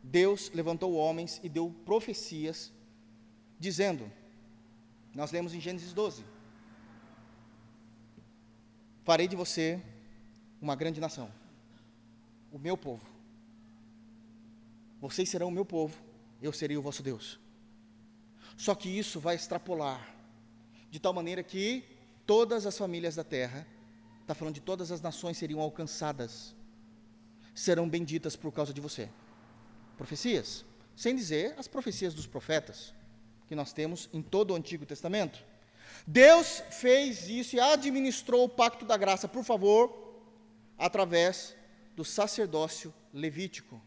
[0.00, 2.72] Deus levantou homens e deu profecias,
[3.58, 4.10] dizendo,
[5.12, 6.24] nós lemos em Gênesis 12:
[9.02, 9.82] Farei de você
[10.60, 11.28] uma grande nação
[12.52, 13.06] o meu povo.
[15.00, 15.96] Vocês serão o meu povo,
[16.42, 17.38] eu serei o vosso Deus.
[18.56, 20.14] Só que isso vai extrapolar,
[20.90, 21.84] de tal maneira que
[22.26, 23.66] todas as famílias da terra,
[24.20, 26.54] está falando de todas as nações seriam alcançadas,
[27.54, 29.08] serão benditas por causa de você.
[29.96, 30.64] Profecias,
[30.96, 32.92] sem dizer as profecias dos profetas,
[33.46, 35.42] que nós temos em todo o Antigo Testamento.
[36.06, 40.20] Deus fez isso e administrou o pacto da graça, por favor,
[40.76, 41.54] através
[41.98, 43.82] do sacerdócio levítico.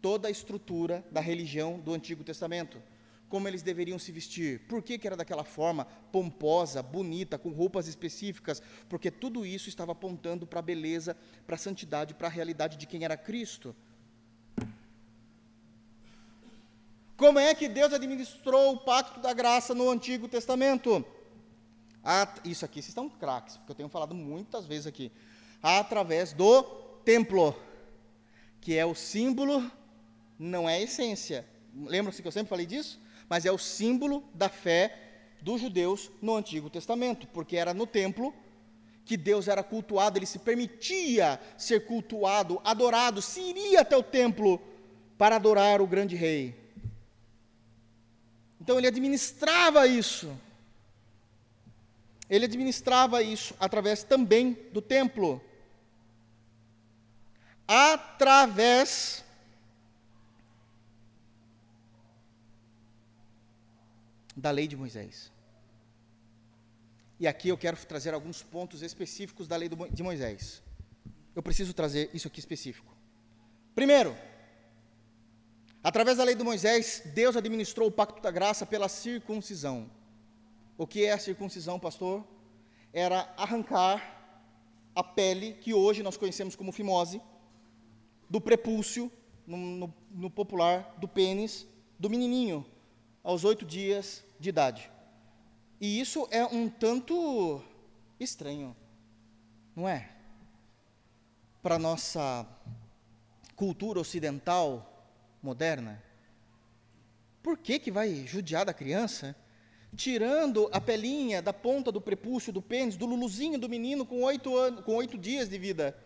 [0.00, 2.80] Toda a estrutura da religião do Antigo Testamento.
[3.28, 7.88] Como eles deveriam se vestir, por que, que era daquela forma, pomposa, bonita, com roupas
[7.88, 12.76] específicas, porque tudo isso estava apontando para a beleza, para a santidade, para a realidade
[12.76, 13.74] de quem era Cristo.
[17.16, 21.04] Como é que Deus administrou o pacto da graça no Antigo Testamento?
[22.44, 25.10] isso aqui, vocês estão craques, porque eu tenho falado muitas vezes aqui.
[25.60, 27.56] Através do templo,
[28.60, 29.70] que é o símbolo,
[30.38, 31.46] não é a essência.
[31.74, 33.00] Lembra-se que eu sempre falei disso?
[33.28, 34.96] Mas é o símbolo da fé
[35.40, 38.34] dos judeus no Antigo Testamento, porque era no templo
[39.04, 44.60] que Deus era cultuado, ele se permitia ser cultuado, adorado, se iria até o templo
[45.18, 46.54] para adorar o grande rei.
[48.60, 50.30] Então ele administrava isso.
[52.28, 55.42] Ele administrava isso através também do templo.
[57.72, 59.24] Através
[64.36, 65.30] da lei de Moisés.
[67.20, 70.60] E aqui eu quero trazer alguns pontos específicos da lei de Moisés.
[71.32, 72.92] Eu preciso trazer isso aqui específico.
[73.72, 74.16] Primeiro,
[75.80, 79.88] através da lei de Moisés, Deus administrou o pacto da graça pela circuncisão.
[80.76, 82.26] O que é a circuncisão, pastor?
[82.92, 84.18] Era arrancar
[84.92, 87.22] a pele, que hoje nós conhecemos como fimose,
[88.30, 89.10] do prepúcio,
[89.46, 91.66] no, no, no popular, do pênis,
[91.98, 92.64] do menininho,
[93.24, 94.90] aos oito dias de idade.
[95.80, 97.60] E isso é um tanto
[98.20, 98.76] estranho,
[99.74, 100.08] não é?
[101.60, 102.46] Para a nossa
[103.56, 105.04] cultura ocidental
[105.42, 106.02] moderna.
[107.42, 109.36] Por que, que vai judiar da criança?
[109.96, 114.50] tirando a pelinha da ponta do prepúcio do pênis, do luluzinho do menino com oito,
[114.84, 115.96] com oito dias de vida.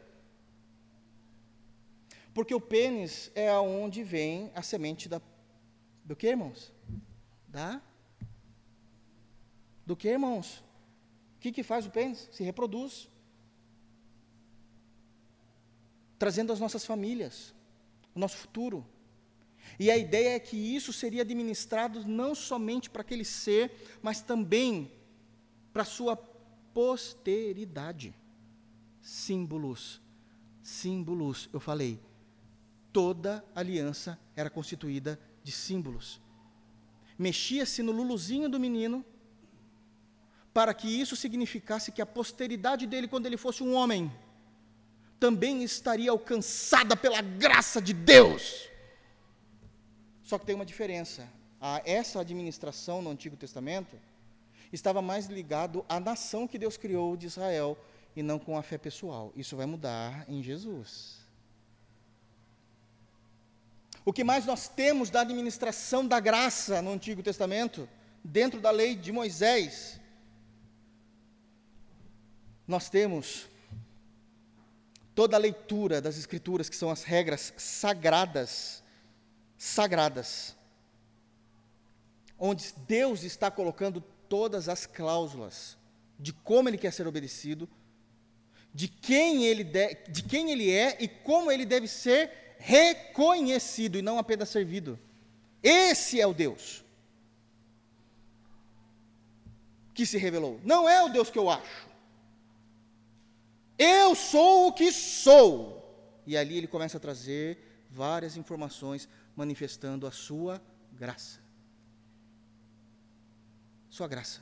[2.35, 5.23] Porque o pênis é aonde vem a semente da,
[6.05, 6.73] do que, irmãos?
[7.47, 7.81] Da?
[9.87, 10.59] Do que, irmãos?
[11.37, 12.29] O que, que faz o pênis?
[12.33, 13.09] Se reproduz.
[16.19, 17.55] Trazendo as nossas famílias,
[18.15, 18.85] o nosso futuro.
[19.79, 24.91] E a ideia é que isso seria administrado não somente para aquele ser, mas também
[25.73, 28.13] para sua posteridade.
[29.01, 30.01] Símbolos,
[30.63, 32.01] símbolos, eu falei,
[32.95, 36.21] toda aliança era constituída de símbolos.
[37.19, 39.05] Mexia-se no luluzinho do menino,
[40.53, 44.13] para que isso significasse que a posteridade dele, quando ele fosse um homem,
[45.19, 48.69] também estaria alcançada pela graça de Deus.
[50.23, 51.29] Só que tem uma diferença.
[51.61, 53.97] A, essa administração no Antigo Testamento
[54.73, 57.77] estava mais ligado à nação que Deus criou de Israel
[58.15, 59.33] e não com a fé pessoal.
[59.35, 61.24] Isso vai mudar em Jesus.
[64.05, 67.89] O que mais nós temos da administração da graça no Antigo Testamento,
[68.23, 69.99] dentro da lei de Moisés?
[72.67, 73.49] Nós temos
[75.15, 78.83] toda a leitura das Escrituras, que são as regras sagradas
[79.57, 80.55] sagradas,
[82.39, 85.79] onde Deus está colocando todas as cláusulas
[86.19, 87.67] de como ele quer ser obedecido,
[88.75, 94.03] de quem ele, de, de quem ele é e como ele deve ser reconhecido e
[94.03, 94.99] não apenas servido.
[95.63, 96.83] Esse é o Deus
[99.93, 100.59] que se revelou.
[100.65, 101.87] Não é o Deus que eu acho.
[103.79, 105.53] Eu sou o que sou.
[106.27, 107.59] E ali ele começa a trazer
[107.91, 110.61] várias informações manifestando a sua
[110.91, 111.41] graça.
[113.91, 114.41] Sua graça.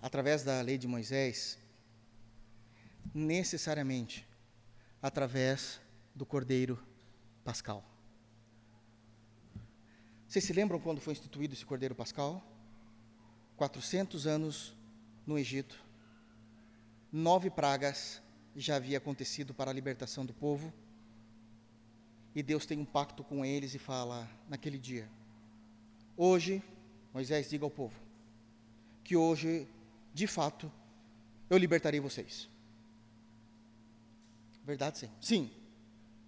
[0.00, 1.58] Através da lei de Moisés,
[3.14, 4.26] necessariamente
[5.04, 5.82] através
[6.14, 6.82] do Cordeiro
[7.44, 7.84] Pascal.
[10.26, 12.42] Vocês se lembram quando foi instituído esse Cordeiro Pascal?
[13.54, 14.74] 400 anos
[15.26, 15.78] no Egito,
[17.12, 18.22] nove pragas
[18.56, 20.72] já havia acontecido para a libertação do povo
[22.34, 25.06] e Deus tem um pacto com eles e fala naquele dia:
[26.16, 26.62] Hoje,
[27.12, 28.00] Moisés, diga ao povo
[29.04, 29.68] que hoje,
[30.14, 30.72] de fato,
[31.50, 32.53] eu libertarei vocês.
[34.64, 35.14] Verdade, Senhor?
[35.20, 35.50] Sim.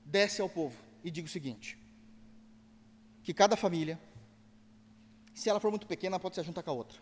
[0.04, 1.78] Desce ao povo e diga o seguinte:
[3.22, 3.98] que cada família,
[5.34, 6.98] se ela for muito pequena, pode se juntar com a outra.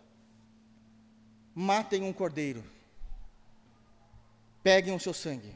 [1.53, 2.63] Matem um cordeiro,
[4.63, 5.53] peguem o seu sangue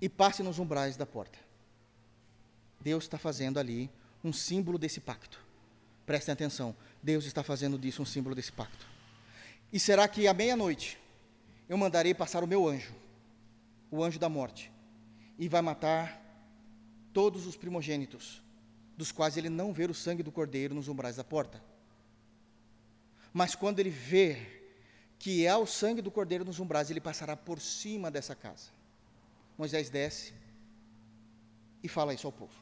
[0.00, 1.38] e passem nos umbrais da porta.
[2.80, 3.90] Deus está fazendo ali
[4.24, 5.40] um símbolo desse pacto.
[6.06, 8.86] Prestem atenção, Deus está fazendo disso um símbolo desse pacto.
[9.72, 10.98] E será que à meia-noite
[11.68, 12.92] eu mandarei passar o meu anjo,
[13.90, 14.72] o anjo da morte,
[15.38, 16.20] e vai matar
[17.12, 18.42] todos os primogênitos,
[18.96, 21.62] dos quais ele não vê o sangue do cordeiro nos umbrais da porta.
[23.32, 24.60] Mas quando ele vê
[25.18, 28.70] que há o sangue do cordeiro nos umbrais, ele passará por cima dessa casa.
[29.56, 30.32] Moisés desce
[31.82, 32.54] e fala isso ao povo.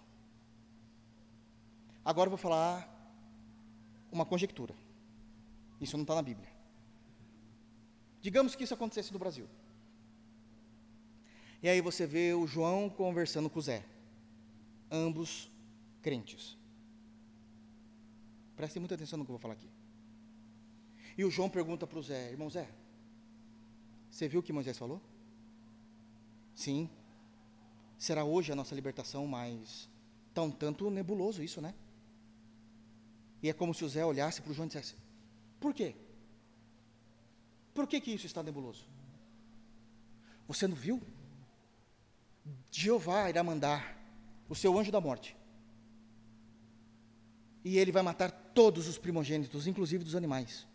[2.04, 2.88] Agora eu vou falar
[4.10, 4.74] uma conjectura.
[5.80, 6.48] Isso não está na Bíblia.
[8.20, 9.46] Digamos que isso acontecesse no Brasil.
[11.62, 13.84] E aí você vê o João conversando com o Zé.
[14.90, 15.50] Ambos
[16.02, 16.56] crentes.
[18.56, 19.68] Prestem muita atenção no que eu vou falar aqui.
[21.16, 22.68] E o João pergunta para o Zé: Irmão Zé,
[24.10, 25.00] você viu o que Moisés falou?
[26.54, 26.88] Sim.
[27.98, 29.88] Será hoje a nossa libertação, mas
[30.28, 31.74] está um tanto nebuloso isso, né?
[33.42, 34.94] E é como se o Zé olhasse para o João e dissesse:
[35.60, 35.94] Por quê?
[37.74, 38.84] Por que, que isso está nebuloso?
[40.46, 41.00] Você não viu?
[42.70, 43.96] Jeová irá mandar
[44.48, 45.36] o seu anjo da morte.
[47.64, 50.66] E ele vai matar todos os primogênitos, inclusive dos animais.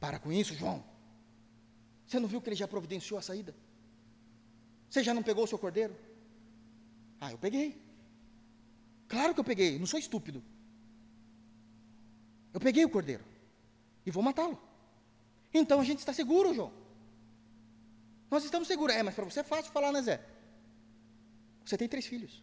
[0.00, 0.84] Para com isso, João.
[2.06, 3.54] Você não viu que ele já providenciou a saída?
[4.88, 5.94] Você já não pegou o seu cordeiro?
[7.20, 7.80] Ah, eu peguei.
[9.06, 10.42] Claro que eu peguei, não sou estúpido.
[12.52, 13.24] Eu peguei o cordeiro
[14.04, 14.60] e vou matá-lo.
[15.52, 16.72] Então a gente está seguro, João.
[18.30, 18.94] Nós estamos seguros.
[18.94, 20.24] É, mas para você é fácil falar, né, Zé?
[21.64, 22.42] Você tem três filhos.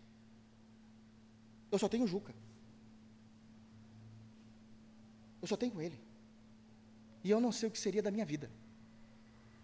[1.71, 2.33] Eu só tenho Juca.
[5.41, 5.99] Eu só tenho ele.
[7.23, 8.49] E eu não sei o que seria da minha vida.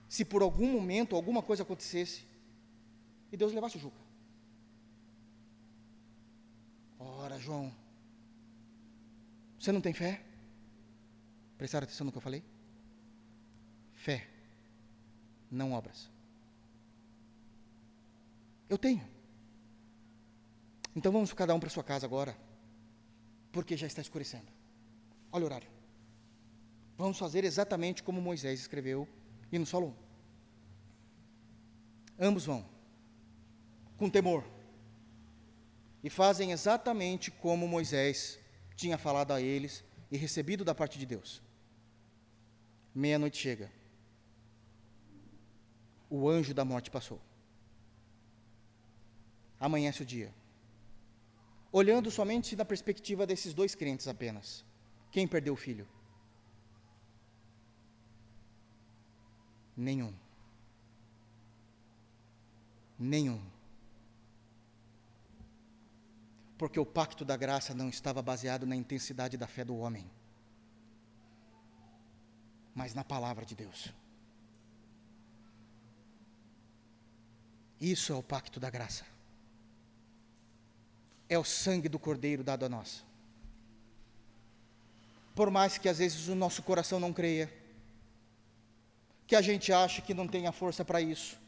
[0.10, 2.26] Se por algum momento alguma coisa acontecesse
[3.31, 4.02] e Deus levasse o Juca.
[6.99, 7.73] Ora, João,
[9.57, 10.22] você não tem fé?
[11.57, 12.43] Prestaram atenção no que eu falei?
[13.93, 14.27] Fé,
[15.49, 16.10] não obras.
[18.72, 19.06] Eu tenho.
[20.95, 22.38] Então vamos cada um para sua casa agora,
[23.52, 24.49] porque já está escurecendo.
[25.30, 25.68] Olha o horário.
[26.98, 29.06] Vamos fazer exatamente como Moisés escreveu
[29.52, 29.93] e nos falou.
[32.18, 32.65] Ambos vão,
[33.98, 34.45] com temor,
[36.02, 38.39] e fazem exatamente como Moisés
[38.77, 41.41] tinha falado a eles e recebido da parte de Deus.
[42.95, 43.69] Meia-noite chega.
[46.10, 47.19] O anjo da morte passou.
[49.67, 50.33] Amanhece o dia.
[51.71, 54.65] Olhando somente na perspectiva desses dois crentes apenas.
[55.11, 55.88] Quem perdeu o filho?
[59.77, 60.13] Nenhum.
[62.99, 63.41] Nenhum.
[66.57, 70.09] Porque o pacto da graça não estava baseado na intensidade da fé do homem
[72.73, 73.93] mas na palavra de Deus.
[77.79, 79.05] Isso é o pacto da graça.
[81.31, 83.05] É o sangue do Cordeiro dado a nós.
[85.33, 87.49] Por mais que às vezes o nosso coração não creia,
[89.25, 91.39] que a gente ache que não tenha força para isso,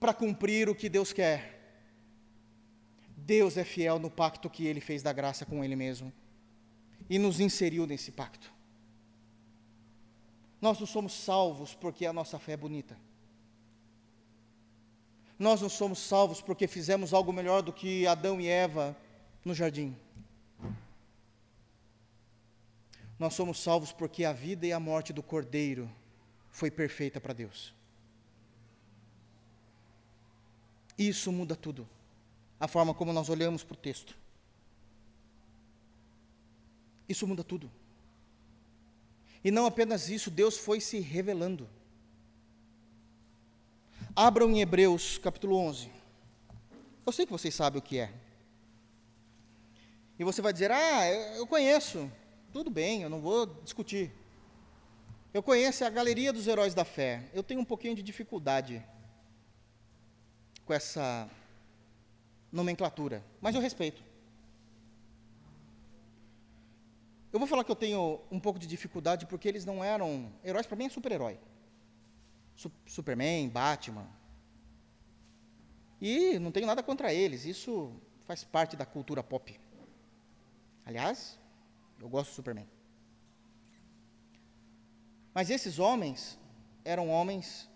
[0.00, 1.40] para cumprir o que Deus quer.
[3.16, 6.12] Deus é fiel no pacto que ele fez da graça com ele mesmo
[7.08, 8.52] e nos inseriu nesse pacto.
[10.60, 12.98] Nós não somos salvos porque a nossa fé é bonita.
[15.38, 18.96] Nós não somos salvos porque fizemos algo melhor do que Adão e Eva
[19.44, 19.96] no jardim.
[23.18, 25.90] Nós somos salvos porque a vida e a morte do Cordeiro
[26.50, 27.72] foi perfeita para Deus.
[30.96, 31.88] Isso muda tudo.
[32.58, 34.16] A forma como nós olhamos para o texto.
[37.08, 37.70] Isso muda tudo.
[39.44, 41.68] E não apenas isso, Deus foi se revelando.
[44.20, 45.88] Abram em Hebreus capítulo 11.
[47.06, 48.12] Eu sei que vocês sabem o que é.
[50.18, 52.10] E você vai dizer: Ah, eu conheço.
[52.52, 54.10] Tudo bem, eu não vou discutir.
[55.32, 57.30] Eu conheço a galeria dos heróis da fé.
[57.32, 58.84] Eu tenho um pouquinho de dificuldade
[60.66, 61.30] com essa
[62.50, 64.02] nomenclatura, mas eu respeito.
[67.32, 70.28] Eu vou falar que eu tenho um pouco de dificuldade porque eles não eram.
[70.44, 71.38] Heróis para mim é super-herói.
[72.86, 74.08] Superman, Batman.
[76.00, 77.92] E não tenho nada contra eles, isso
[78.26, 79.58] faz parte da cultura pop.
[80.84, 81.38] Aliás,
[82.00, 82.68] eu gosto do Superman.
[85.34, 86.38] Mas esses homens
[86.84, 87.68] eram homens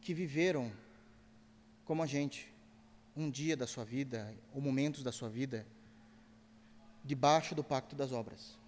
[0.00, 0.70] que viveram
[1.84, 2.52] como a gente,
[3.16, 5.66] um dia da sua vida, ou momentos da sua vida,
[7.04, 8.58] debaixo do pacto das obras.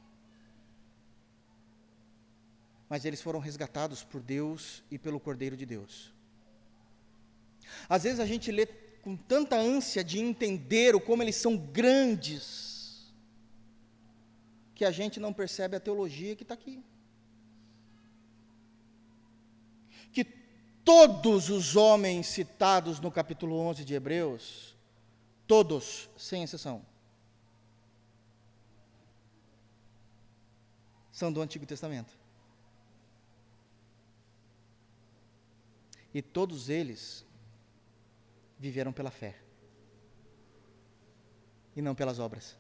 [2.95, 6.13] Mas eles foram resgatados por Deus e pelo Cordeiro de Deus.
[7.89, 8.67] Às vezes a gente lê
[9.03, 13.13] com tanta ânsia de entender o como eles são grandes,
[14.77, 16.85] que a gente não percebe a teologia que está aqui.
[20.13, 20.23] Que
[20.85, 24.77] todos os homens citados no capítulo 11 de Hebreus,
[25.49, 26.81] todos, sem exceção,
[31.11, 32.23] são do Antigo Testamento.
[36.15, 37.27] E todos eles
[38.59, 39.35] viveram pela fé
[41.75, 42.57] e não pelas obras.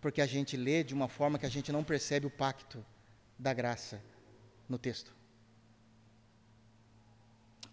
[0.00, 2.84] Porque a gente lê de uma forma que a gente não percebe o pacto
[3.36, 4.00] da graça
[4.68, 5.12] no texto.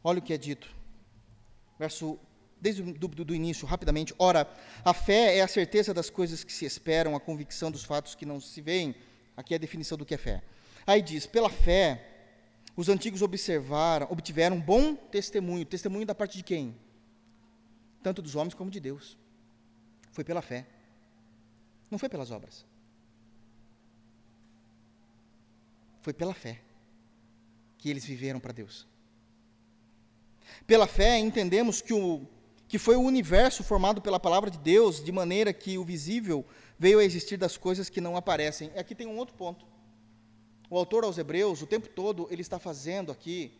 [0.04, 0.76] Olha o que é dito.
[1.78, 2.20] Verso
[2.60, 4.16] desde o do, do, início, rapidamente.
[4.18, 4.50] Ora,
[4.86, 8.26] a fé é a certeza das coisas que se esperam, a convicção dos fatos que
[8.26, 8.96] não se veem.
[9.36, 10.42] Aqui é a definição do que é fé.
[10.88, 12.13] Aí diz: pela fé,
[12.76, 15.66] os antigos observaram, obtiveram bom testemunho.
[15.66, 16.76] Testemunho da parte de quem?
[18.02, 19.18] Tanto dos homens como de Deus.
[20.12, 20.66] Foi pela fé.
[21.92, 22.66] Não foi pelas obras.
[26.02, 26.60] Foi pela fé
[27.78, 28.88] que eles viveram para Deus.
[30.66, 32.28] Pela fé, entendemos que, o,
[32.68, 36.46] que foi o universo formado pela palavra de Deus, de maneira que o visível
[36.80, 38.72] veio a existir das coisas que não aparecem.
[38.76, 39.73] Aqui tem um outro ponto.
[40.74, 43.52] O autor aos Hebreus, o tempo todo, ele está fazendo aqui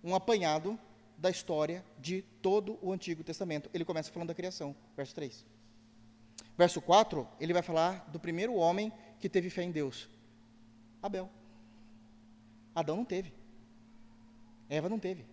[0.00, 0.78] um apanhado
[1.18, 3.68] da história de todo o Antigo Testamento.
[3.74, 5.44] Ele começa falando da criação, verso 3.
[6.56, 10.08] Verso 4, ele vai falar do primeiro homem que teve fé em Deus:
[11.02, 11.28] Abel.
[12.76, 13.32] Adão não teve.
[14.68, 15.26] Eva não teve.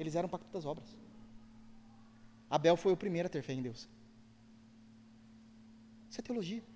[0.00, 0.98] Eles eram pacto das obras.
[2.50, 3.88] Abel foi o primeiro a ter fé em Deus.
[6.10, 6.71] Isso é teologia.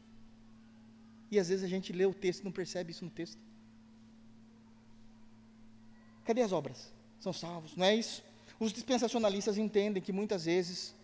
[1.31, 3.39] E às vezes a gente lê o texto e não percebe isso no texto.
[6.25, 6.93] Cadê as obras?
[7.21, 8.23] São salvos, não é isso?
[8.59, 10.95] Os dispensacionalistas entendem que muitas vezes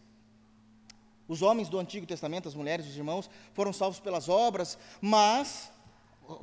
[1.28, 5.70] os homens do Antigo Testamento, as mulheres, os irmãos, foram salvos pelas obras, mas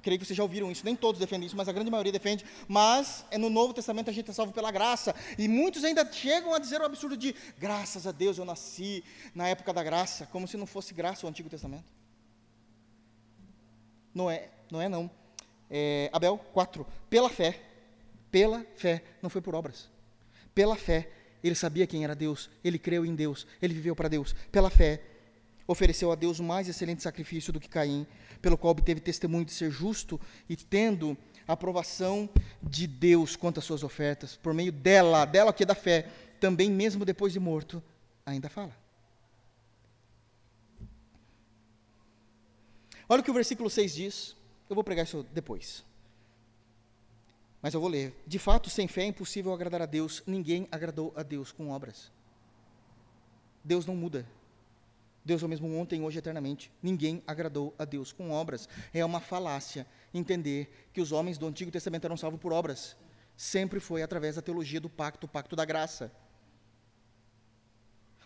[0.02, 2.46] creio que vocês já ouviram isso, nem todos defendem isso, mas a grande maioria defende,
[2.68, 6.54] mas é no Novo Testamento a gente é salvo pela graça, e muitos ainda chegam
[6.54, 9.04] a dizer o absurdo de graças a Deus eu nasci
[9.34, 11.92] na época da graça, como se não fosse graça o Antigo Testamento.
[14.14, 15.10] Não é, não é não.
[16.12, 17.60] Abel 4, pela fé,
[18.32, 19.90] pela fé, não foi por obras.
[20.54, 21.10] Pela fé,
[21.44, 24.36] ele sabia quem era Deus, ele creu em Deus, ele viveu para Deus.
[24.52, 25.02] Pela fé,
[25.68, 28.06] ofereceu a Deus mais excelente sacrifício do que Caim,
[28.42, 30.20] pelo qual obteve testemunho de ser justo
[30.50, 31.18] e tendo
[31.48, 32.30] a aprovação
[32.62, 36.08] de Deus quanto às suas ofertas, por meio dela, dela que é da fé,
[36.40, 37.82] também mesmo depois de morto,
[38.26, 38.76] ainda fala.
[43.10, 44.38] Olha o que o versículo 6 diz.
[44.70, 45.84] Eu vou pregar isso depois.
[47.60, 48.16] Mas eu vou ler.
[48.28, 50.22] De fato, sem fé é impossível agradar a Deus.
[50.28, 52.12] Ninguém agradou a Deus com obras.
[53.64, 54.26] Deus não muda.
[55.26, 56.72] Deus é o mesmo ontem, hoje, eternamente.
[56.82, 58.70] Ninguém agradou a Deus com obras.
[58.94, 62.96] É uma falácia entender que os homens do Antigo Testamento eram salvos por obras.
[63.36, 66.12] Sempre foi através da teologia do pacto, o pacto da graça.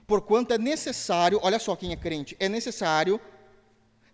[0.06, 3.20] Porquanto é necessário, olha só quem é crente, é necessário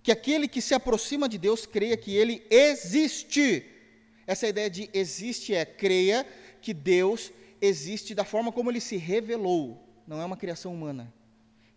[0.01, 3.65] que aquele que se aproxima de Deus creia que ele existe.
[4.25, 6.25] Essa ideia de existe é creia
[6.61, 7.31] que Deus
[7.61, 11.13] existe da forma como ele se revelou, não é uma criação humana.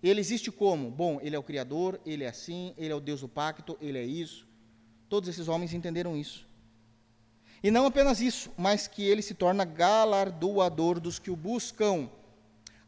[0.03, 0.91] Ele existe como?
[0.91, 3.99] Bom, ele é o Criador, ele é assim, ele é o Deus do pacto, ele
[3.99, 4.47] é isso.
[5.09, 6.47] Todos esses homens entenderam isso.
[7.63, 12.11] E não apenas isso, mas que ele se torna galardoador dos que o buscam.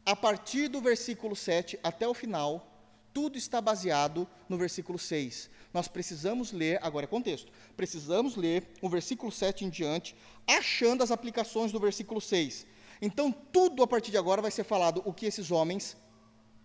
[0.05, 2.74] A partir do versículo 7 até o final,
[3.15, 5.49] tudo está baseado no versículo 6.
[5.73, 10.13] Nós precisamos ler, agora é contexto, precisamos ler o versículo 7 em diante,
[10.45, 12.67] achando as aplicações do versículo 6.
[13.01, 15.95] Então, tudo a partir de agora vai ser falado o que esses homens,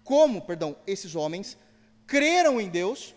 [0.02, 1.56] como, perdão, esses homens
[2.04, 3.14] creram em Deus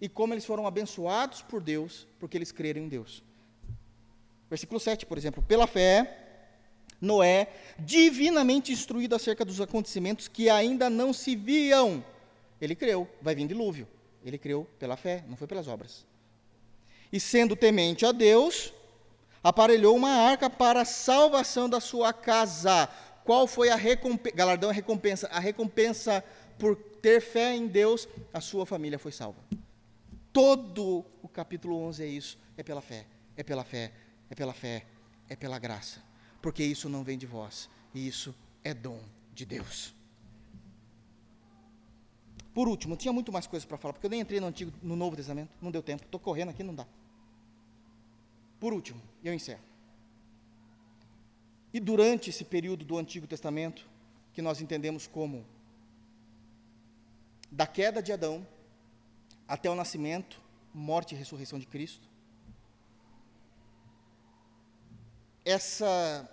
[0.00, 3.22] e como eles foram abençoados por Deus porque eles creram em Deus.
[4.50, 6.23] Versículo 7, por exemplo, pela fé,
[7.00, 7.48] Noé,
[7.78, 12.04] divinamente instruído acerca dos acontecimentos que ainda não se viam.
[12.60, 13.86] Ele creu, vai vir dilúvio.
[14.24, 16.06] Ele creu pela fé, não foi pelas obras.
[17.12, 18.72] E sendo temente a Deus,
[19.42, 22.88] aparelhou uma arca para a salvação da sua casa.
[23.24, 24.36] Qual foi a recompensa?
[24.36, 25.28] Galardão é recompensa.
[25.28, 26.24] A recompensa
[26.58, 29.38] por ter fé em Deus, a sua família foi salva.
[30.32, 33.06] Todo o capítulo 11 é isso, é pela fé,
[33.36, 33.92] é pela fé,
[34.30, 34.84] é pela fé,
[35.28, 36.00] é pela graça.
[36.44, 39.00] Porque isso não vem de vós, e isso é dom
[39.32, 39.94] de Deus.
[42.52, 44.94] Por último, tinha muito mais coisas para falar, porque eu nem entrei no Antigo, no
[44.94, 46.04] Novo Testamento, não deu tempo.
[46.04, 46.86] Estou correndo aqui, não dá.
[48.60, 49.62] Por último, eu encerro.
[51.72, 53.88] E durante esse período do Antigo Testamento,
[54.34, 55.46] que nós entendemos como
[57.50, 58.46] da queda de Adão
[59.48, 60.38] até o nascimento,
[60.74, 62.06] morte e ressurreição de Cristo,
[65.42, 66.30] essa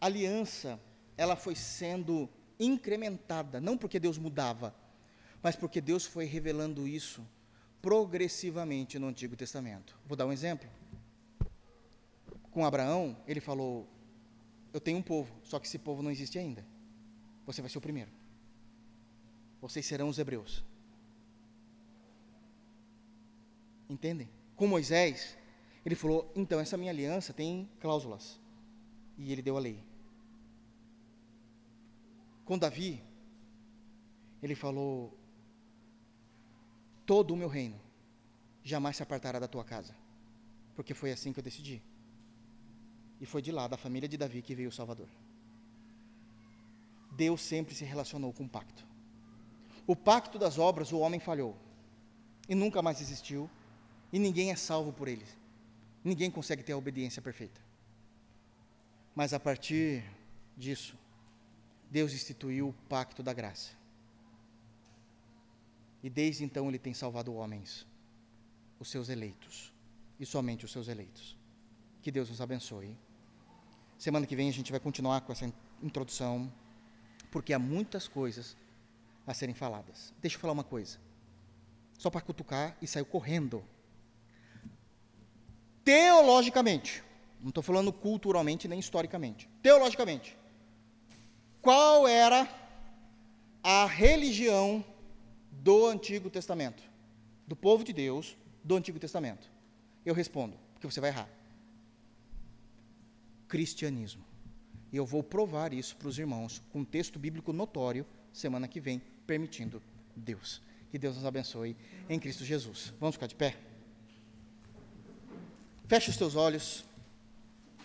[0.00, 0.80] aliança,
[1.16, 4.74] ela foi sendo incrementada, não porque Deus mudava,
[5.42, 7.26] mas porque Deus foi revelando isso
[7.82, 9.98] progressivamente no Antigo Testamento.
[10.06, 10.68] Vou dar um exemplo.
[12.50, 13.86] Com Abraão, ele falou:
[14.72, 16.64] Eu tenho um povo, só que esse povo não existe ainda.
[17.44, 18.10] Você vai ser o primeiro.
[19.60, 20.64] Vocês serão os hebreus.
[23.88, 24.30] Entendem?
[24.56, 25.36] Com Moisés,
[25.84, 28.40] ele falou: Então, essa minha aliança tem cláusulas.
[29.16, 29.82] E ele deu a lei.
[32.44, 33.02] Com Davi,
[34.42, 35.16] ele falou:
[37.06, 37.80] todo o meu reino
[38.62, 39.94] jamais se apartará da tua casa,
[40.74, 41.82] porque foi assim que eu decidi.
[43.20, 45.08] E foi de lá, da família de Davi, que veio o Salvador.
[47.12, 48.84] Deus sempre se relacionou com o pacto.
[49.86, 51.56] O pacto das obras, o homem falhou.
[52.48, 53.48] E nunca mais existiu.
[54.12, 55.24] E ninguém é salvo por ele.
[56.02, 57.63] Ninguém consegue ter a obediência perfeita.
[59.14, 60.04] Mas a partir
[60.56, 60.98] disso,
[61.90, 63.72] Deus instituiu o pacto da graça.
[66.02, 67.86] E desde então ele tem salvado homens,
[68.78, 69.72] os seus eleitos,
[70.18, 71.38] e somente os seus eleitos.
[72.02, 72.98] Que Deus nos abençoe.
[73.96, 75.50] Semana que vem a gente vai continuar com essa
[75.82, 76.52] introdução,
[77.30, 78.56] porque há muitas coisas
[79.26, 80.12] a serem faladas.
[80.20, 80.98] Deixa eu falar uma coisa,
[81.96, 83.64] só para cutucar e sair correndo.
[85.84, 87.02] Teologicamente,
[87.44, 90.36] não estou falando culturalmente nem historicamente, teologicamente,
[91.60, 92.48] qual era
[93.62, 94.84] a religião
[95.50, 96.82] do Antigo Testamento,
[97.46, 99.50] do povo de Deus do Antigo Testamento?
[100.06, 101.28] Eu respondo, porque você vai errar.
[103.46, 104.24] Cristianismo.
[104.90, 108.80] E eu vou provar isso para os irmãos com um texto bíblico notório semana que
[108.80, 109.82] vem, permitindo
[110.16, 110.62] Deus.
[110.90, 111.76] Que Deus nos abençoe
[112.08, 112.92] em Cristo Jesus.
[112.98, 113.56] Vamos ficar de pé?
[115.86, 116.84] Feche os teus olhos.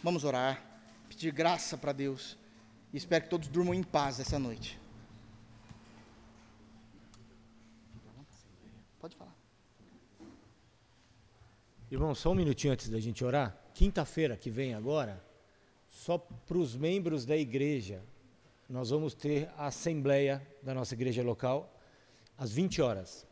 [0.01, 0.63] Vamos orar,
[1.09, 2.37] pedir graça para Deus.
[2.93, 4.79] E espero que todos durmam em paz essa noite.
[8.99, 9.35] Pode falar.
[11.91, 13.57] Irmão, só um minutinho antes da gente orar.
[13.73, 15.21] Quinta-feira que vem agora,
[15.89, 18.01] só para os membros da igreja,
[18.69, 21.77] nós vamos ter a assembleia da nossa igreja local
[22.37, 23.27] às 20 horas.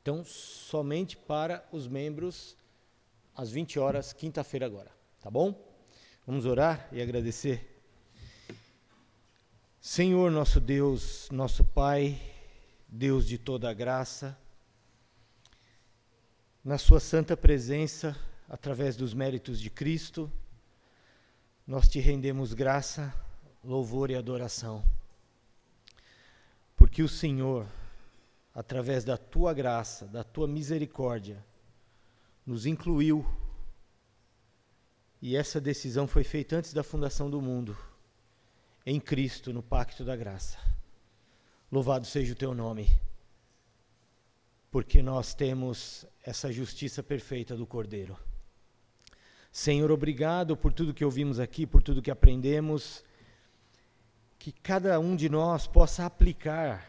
[0.00, 2.56] Então, somente para os membros
[3.34, 4.95] às 20 horas, quinta-feira agora.
[5.26, 5.60] Tá bom?
[6.24, 7.82] Vamos orar e agradecer.
[9.80, 12.16] Senhor, nosso Deus, nosso Pai,
[12.86, 14.38] Deus de toda a graça,
[16.62, 18.16] na Sua santa presença,
[18.48, 20.30] através dos méritos de Cristo,
[21.66, 23.12] nós te rendemos graça,
[23.64, 24.84] louvor e adoração.
[26.76, 27.66] Porque o Senhor,
[28.54, 31.44] através da tua graça, da tua misericórdia,
[32.46, 33.26] nos incluiu.
[35.26, 37.76] E essa decisão foi feita antes da fundação do mundo,
[38.86, 40.56] em Cristo, no pacto da graça.
[41.68, 42.88] Louvado seja o teu nome
[44.70, 48.16] porque nós temos essa justiça perfeita do Cordeiro.
[49.50, 53.02] Senhor, obrigado por tudo que ouvimos aqui, por tudo que aprendemos,
[54.38, 56.88] que cada um de nós possa aplicar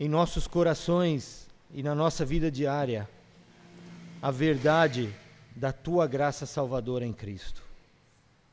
[0.00, 3.06] em nossos corações e na nossa vida diária
[4.22, 5.14] a verdade
[5.56, 7.62] da tua graça salvadora em Cristo,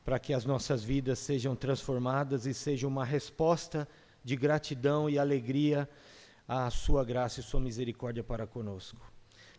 [0.04, 3.88] para que as nossas vidas sejam transformadas e sejam uma resposta
[4.24, 5.88] de gratidão e alegria
[6.46, 9.00] a sua graça e sua misericórdia para conosco.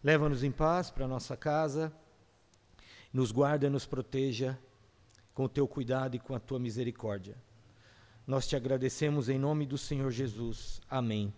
[0.04, 1.94] Leva-nos em paz para nossa casa,
[3.14, 4.58] nos guarda e nos proteja
[5.34, 7.36] com o teu cuidado e com a tua misericórdia.
[8.26, 10.82] Nós te agradecemos em nome do Senhor Jesus.
[10.90, 11.34] Amém.